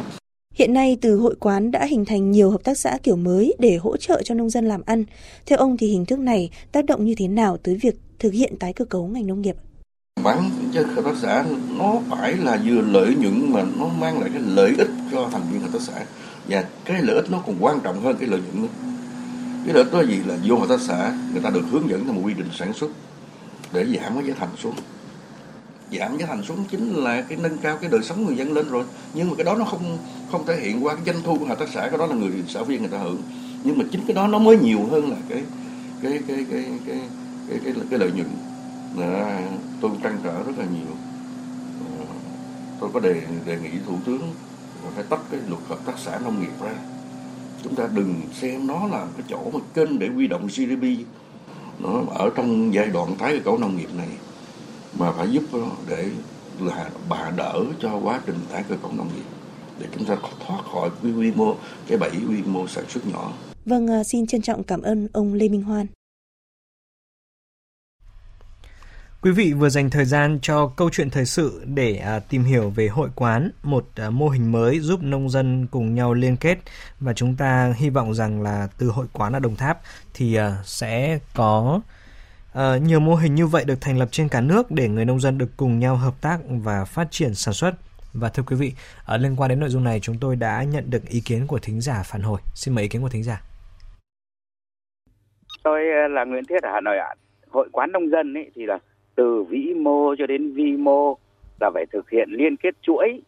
Hiện 0.54 0.72
nay 0.72 0.98
từ 1.00 1.16
hội 1.16 1.34
quán 1.40 1.70
đã 1.70 1.84
hình 1.84 2.04
thành 2.04 2.30
nhiều 2.30 2.50
hợp 2.50 2.64
tác 2.64 2.78
xã 2.78 2.98
kiểu 3.02 3.16
mới 3.16 3.54
để 3.58 3.76
hỗ 3.76 3.96
trợ 3.96 4.22
cho 4.24 4.34
nông 4.34 4.50
dân 4.50 4.68
làm 4.68 4.82
ăn. 4.86 5.04
Theo 5.46 5.58
ông 5.58 5.76
thì 5.76 5.86
hình 5.86 6.06
thức 6.06 6.18
này 6.18 6.50
tác 6.72 6.84
động 6.84 7.04
như 7.04 7.14
thế 7.14 7.28
nào 7.28 7.56
tới 7.56 7.74
việc 7.74 7.94
thực 8.18 8.32
hiện 8.32 8.56
tái 8.60 8.72
cơ 8.72 8.84
cấu 8.84 9.06
ngành 9.06 9.26
nông 9.26 9.42
nghiệp? 9.42 9.56
Bán 10.22 10.50
cho 10.74 10.82
hợp 10.94 11.04
tác 11.04 11.14
xã 11.22 11.44
nó 11.78 11.94
phải 12.10 12.36
là 12.36 12.60
vừa 12.64 12.80
lợi 12.80 13.14
nhuận 13.14 13.52
mà 13.52 13.62
nó 13.78 13.88
mang 13.88 14.20
lại 14.20 14.30
cái 14.32 14.42
lợi 14.46 14.74
ích 14.78 14.90
cho 15.12 15.28
thành 15.32 15.42
viên 15.52 15.60
hợp 15.60 15.68
tác 15.72 15.80
xã. 15.80 15.92
Và 16.48 16.64
cái 16.84 17.02
lợi 17.02 17.16
ích 17.16 17.30
nó 17.30 17.38
còn 17.46 17.56
quan 17.60 17.80
trọng 17.80 18.02
hơn 18.02 18.16
cái 18.20 18.28
lợi 18.28 18.40
nhuận 18.40 18.62
nữa. 18.62 18.68
Cái 19.64 19.74
lợi 19.74 19.84
ích 19.84 19.92
đó 19.92 20.00
gì? 20.00 20.20
Là 20.26 20.36
vô 20.44 20.58
hợp 20.58 20.68
tác 20.68 20.80
xã 20.80 21.12
người 21.32 21.42
ta 21.42 21.50
được 21.50 21.64
hướng 21.70 21.88
dẫn 21.88 22.04
theo 22.04 22.12
một 22.12 22.20
quy 22.24 22.34
định 22.34 22.48
sản 22.58 22.72
xuất 22.72 22.90
để 23.72 23.84
giảm 23.84 24.14
cái 24.14 24.24
giá 24.26 24.34
thành 24.38 24.56
xuống. 24.62 24.74
Giảm 25.98 26.18
giá 26.18 26.26
thành 26.26 26.42
xuống 26.42 26.64
chính 26.70 26.94
là 26.94 27.22
cái 27.22 27.38
nâng 27.42 27.58
cao 27.58 27.76
cái 27.76 27.90
đời 27.90 28.02
sống 28.02 28.26
người 28.26 28.36
dân 28.36 28.52
lên 28.52 28.68
rồi. 28.70 28.84
Nhưng 29.14 29.30
mà 29.30 29.34
cái 29.36 29.44
đó 29.44 29.54
nó 29.54 29.64
không 29.64 29.98
không 30.30 30.46
thể 30.46 30.60
hiện 30.60 30.84
qua 30.84 30.94
cái 30.94 31.04
doanh 31.06 31.22
thu 31.24 31.38
của 31.38 31.44
hợp 31.44 31.58
tác 31.58 31.68
xã 31.74 31.88
cái 31.88 31.98
đó 31.98 32.06
là 32.06 32.14
người 32.14 32.30
xã 32.48 32.62
viên 32.62 32.80
người 32.80 32.90
ta 32.90 32.98
hưởng. 32.98 33.22
Nhưng 33.64 33.78
mà 33.78 33.84
chính 33.92 34.00
cái 34.06 34.14
đó 34.14 34.26
nó 34.26 34.38
mới 34.38 34.58
nhiều 34.58 34.86
hơn 34.90 35.10
là 35.10 35.16
cái 35.28 35.42
cái 36.02 36.20
cái 36.28 36.46
cái 36.50 36.64
cái 36.64 36.64
cái 36.86 36.98
cái, 37.48 37.58
cái, 37.64 37.74
cái 37.90 37.98
lợi 37.98 38.10
nhuận. 38.14 38.28
Dạ, 38.98 39.40
tôi 39.80 39.90
trăn 40.02 40.18
trở 40.24 40.42
rất 40.42 40.58
là 40.58 40.64
nhiều 40.64 40.96
ờ, 41.98 42.04
tôi 42.80 42.90
có 42.94 43.00
đề 43.00 43.22
đề 43.46 43.58
nghị 43.62 43.70
thủ 43.86 43.94
tướng 44.06 44.32
phải 44.94 45.04
tách 45.08 45.20
cái 45.30 45.40
luật 45.48 45.62
hợp 45.68 45.78
tác 45.86 45.98
xã 45.98 46.18
nông 46.18 46.40
nghiệp 46.40 46.52
ra 46.60 46.74
chúng 47.62 47.74
ta 47.74 47.88
đừng 47.94 48.14
xem 48.32 48.66
nó 48.66 48.86
là 48.86 49.06
cái 49.16 49.26
chỗ 49.28 49.50
mà 49.52 49.60
kênh 49.74 49.98
để 49.98 50.08
huy 50.08 50.26
động 50.26 50.46
GDP 50.46 51.06
nó 51.78 52.02
ở 52.14 52.30
trong 52.36 52.74
giai 52.74 52.86
đoạn 52.86 53.14
tái 53.18 53.32
cơ 53.32 53.44
cấu 53.44 53.58
nông 53.58 53.76
nghiệp 53.76 53.94
này 53.96 54.08
mà 54.98 55.12
phải 55.12 55.30
giúp 55.30 55.42
để 55.88 56.08
là 56.60 56.90
bà 57.08 57.32
đỡ 57.36 57.64
cho 57.80 58.00
quá 58.02 58.20
trình 58.26 58.38
tái 58.52 58.64
cơ 58.68 58.76
cấu 58.82 58.92
nông 58.92 59.08
nghiệp 59.16 59.24
để 59.78 59.86
chúng 59.94 60.04
ta 60.04 60.16
thoát 60.46 60.62
khỏi 60.72 60.90
cái 61.02 61.12
quy 61.12 61.32
mô 61.36 61.54
cái 61.86 61.98
bẫy 61.98 62.10
quy 62.28 62.42
mô 62.46 62.68
sản 62.68 62.84
xuất 62.88 63.06
nhỏ. 63.06 63.32
Vâng, 63.66 63.90
à, 63.90 64.04
xin 64.04 64.26
trân 64.26 64.42
trọng 64.42 64.62
cảm 64.62 64.82
ơn 64.82 65.08
ông 65.12 65.34
Lê 65.34 65.48
Minh 65.48 65.62
Hoan. 65.62 65.86
Quý 69.22 69.30
vị 69.30 69.52
vừa 69.52 69.68
dành 69.68 69.90
thời 69.90 70.04
gian 70.04 70.38
cho 70.42 70.72
câu 70.76 70.90
chuyện 70.90 71.10
thời 71.10 71.24
sự 71.24 71.62
để 71.74 71.96
à, 71.96 72.20
tìm 72.30 72.42
hiểu 72.42 72.70
về 72.70 72.88
hội 72.88 73.08
quán, 73.14 73.50
một 73.62 73.84
à, 73.96 74.10
mô 74.10 74.28
hình 74.28 74.52
mới 74.52 74.80
giúp 74.80 75.02
nông 75.02 75.28
dân 75.28 75.66
cùng 75.70 75.94
nhau 75.94 76.14
liên 76.14 76.36
kết 76.36 76.58
và 77.00 77.12
chúng 77.12 77.36
ta 77.36 77.72
hy 77.76 77.90
vọng 77.90 78.14
rằng 78.14 78.42
là 78.42 78.68
từ 78.78 78.86
hội 78.86 79.06
quán 79.12 79.32
ở 79.32 79.38
Đồng 79.38 79.56
Tháp 79.56 79.78
thì 80.14 80.34
à, 80.34 80.56
sẽ 80.64 81.18
có 81.34 81.80
à, 82.54 82.76
nhiều 82.76 83.00
mô 83.00 83.14
hình 83.14 83.34
như 83.34 83.46
vậy 83.46 83.64
được 83.66 83.74
thành 83.80 83.98
lập 83.98 84.08
trên 84.10 84.28
cả 84.28 84.40
nước 84.40 84.70
để 84.70 84.88
người 84.88 85.04
nông 85.04 85.20
dân 85.20 85.38
được 85.38 85.50
cùng 85.56 85.78
nhau 85.78 85.96
hợp 85.96 86.14
tác 86.20 86.38
và 86.48 86.84
phát 86.84 87.08
triển 87.10 87.34
sản 87.34 87.54
xuất. 87.54 87.74
Và 88.12 88.28
thưa 88.28 88.42
quý 88.42 88.56
vị, 88.56 88.72
ở 89.04 89.16
liên 89.16 89.36
quan 89.36 89.48
đến 89.48 89.60
nội 89.60 89.68
dung 89.68 89.84
này 89.84 90.00
chúng 90.00 90.16
tôi 90.20 90.36
đã 90.36 90.62
nhận 90.62 90.90
được 90.90 91.08
ý 91.08 91.20
kiến 91.20 91.46
của 91.46 91.58
thính 91.58 91.80
giả 91.80 92.02
phản 92.04 92.22
hồi. 92.22 92.40
Xin 92.54 92.74
mời 92.74 92.82
ý 92.82 92.88
kiến 92.88 93.02
của 93.02 93.08
thính 93.08 93.22
giả. 93.22 93.42
Tôi 95.62 95.80
à, 95.80 96.08
là 96.08 96.24
Nguyễn 96.24 96.44
Thiết 96.48 96.62
ở 96.62 96.70
Hà 96.72 96.80
Nội 96.80 96.98
ạ. 96.98 97.14
Hội 97.50 97.68
quán 97.72 97.92
nông 97.92 98.10
dân 98.10 98.34
ấy 98.34 98.50
thì 98.54 98.66
là 98.66 98.78
từ 99.14 99.42
vĩ 99.42 99.74
mô 99.74 100.14
cho 100.18 100.26
đến 100.26 100.52
vi 100.52 100.76
mô 100.76 101.16
là 101.60 101.70
phải 101.74 101.86
thực 101.92 102.10
hiện 102.10 102.28
liên 102.30 102.56
kết 102.56 102.74
chuỗi. 102.82 103.22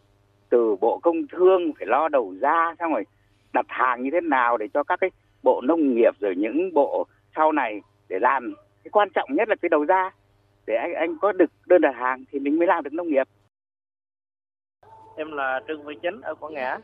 Từ 0.49 0.77
bộ 0.77 0.99
công 1.03 1.27
thương 1.33 1.73
phải 1.79 1.87
lo 1.87 2.09
đầu 2.09 2.35
ra, 2.41 2.75
xong 2.79 2.93
rồi 2.93 3.05
đặt 3.53 3.67
hàng 3.69 4.03
như 4.03 4.11
thế 4.13 4.21
nào 4.21 4.57
để 4.57 4.69
cho 4.75 4.83
các 4.83 5.01
cái 5.01 5.11
bộ 5.43 5.61
nông 5.61 5.95
nghiệp 5.95 6.15
rồi 6.21 6.35
những 6.37 6.75
bộ 6.75 7.07
sau 7.37 7.53
này 7.53 7.81
để 8.09 8.19
làm. 8.19 8.55
Cái 8.85 8.91
quan 8.91 9.09
trọng 9.15 9.29
nhất 9.33 9.49
là 9.49 9.55
cái 9.63 9.69
đầu 9.69 9.85
ra, 9.85 10.11
để 10.67 10.75
anh 10.75 10.95
anh 10.95 11.17
có 11.21 11.33
được 11.33 11.51
đơn 11.67 11.81
đặt 11.81 11.95
hàng 11.95 12.25
thì 12.33 12.39
mình 12.39 12.59
mới 12.59 12.67
làm 12.67 12.85
được 12.85 12.93
nông 12.93 13.09
nghiệp. 13.09 13.29
Em 15.17 15.33
là 15.33 15.61
trương 15.69 15.83
văn 15.83 15.97
chính 16.03 16.21
ở 16.21 16.35
quảng 16.35 16.55
ngãi 16.55 16.79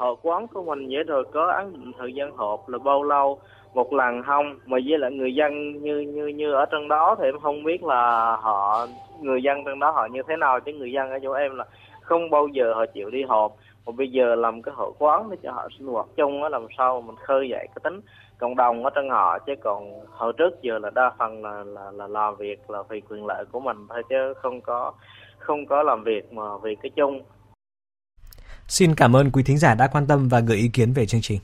hội 0.00 0.16
quán 0.22 0.46
của 0.46 0.62
mình 0.62 0.88
vậy 0.90 1.02
rồi 1.02 1.24
có 1.32 1.52
ấn 1.52 1.72
định 1.72 1.92
thời 1.98 2.12
gian 2.12 2.36
họp 2.36 2.68
là 2.68 2.78
bao 2.78 3.02
lâu? 3.02 3.38
Một 3.74 3.92
lần 3.92 4.22
không? 4.22 4.58
Mà 4.66 4.78
với 4.86 4.98
lại 4.98 5.10
người 5.10 5.34
dân 5.34 5.82
như 5.82 6.00
như 6.00 6.26
như 6.26 6.52
ở 6.52 6.64
trong 6.66 6.88
đó 6.88 7.16
thì 7.18 7.24
em 7.24 7.38
không 7.40 7.62
biết 7.62 7.84
là 7.84 8.36
họ, 8.36 8.86
người 9.20 9.42
dân 9.42 9.64
trong 9.64 9.78
đó 9.78 9.90
họ 9.90 10.06
như 10.06 10.22
thế 10.28 10.36
nào, 10.36 10.60
chứ 10.60 10.72
người 10.72 10.92
dân 10.92 11.10
ở 11.10 11.18
chỗ 11.22 11.32
em 11.32 11.56
là 11.56 11.64
không 12.00 12.30
bao 12.30 12.46
giờ 12.46 12.72
họ 12.74 12.86
chịu 12.86 13.10
đi 13.10 13.22
họp. 13.22 13.52
Mà 13.86 13.92
bây 13.96 14.08
giờ 14.08 14.34
làm 14.34 14.62
cái 14.62 14.74
hội 14.76 14.92
quán 14.98 15.30
để 15.30 15.36
cho 15.42 15.52
họ 15.52 15.68
sinh 15.78 15.86
hoạt 15.86 16.06
chung 16.16 16.42
á, 16.42 16.48
làm 16.48 16.66
sao 16.78 17.00
mình 17.00 17.16
khơi 17.16 17.48
dậy 17.48 17.66
cái 17.66 17.80
tính 17.82 18.00
cộng 18.38 18.56
đồng 18.56 18.84
ở 18.84 18.90
trong 18.90 19.10
họ. 19.10 19.38
Chứ 19.38 19.54
còn 19.62 19.92
hồi 20.10 20.32
trước 20.32 20.62
giờ 20.62 20.78
là 20.78 20.90
đa 20.90 21.10
phần 21.18 21.44
là 21.44 21.64
là 21.66 21.90
là 21.90 22.06
làm 22.06 22.36
việc 22.36 22.70
là 22.70 22.82
vì 22.88 23.00
quyền 23.00 23.26
lợi 23.26 23.44
của 23.52 23.60
mình 23.60 23.76
thôi, 23.88 24.02
chứ 24.08 24.34
không 24.42 24.60
có 24.60 24.92
không 25.38 25.66
có 25.66 25.82
làm 25.82 26.04
việc 26.04 26.32
mà 26.32 26.56
vì 26.62 26.74
cái 26.74 26.90
chung. 26.90 27.20
Xin 28.70 28.94
cảm 28.94 29.16
ơn 29.16 29.30
quý 29.30 29.42
thính 29.42 29.58
giả 29.58 29.74
đã 29.74 29.86
quan 29.86 30.06
tâm 30.06 30.28
và 30.28 30.40
gửi 30.40 30.58
ý 30.58 30.68
kiến 30.68 30.92
về 30.92 31.06
chương 31.06 31.20
trình. 31.20 31.40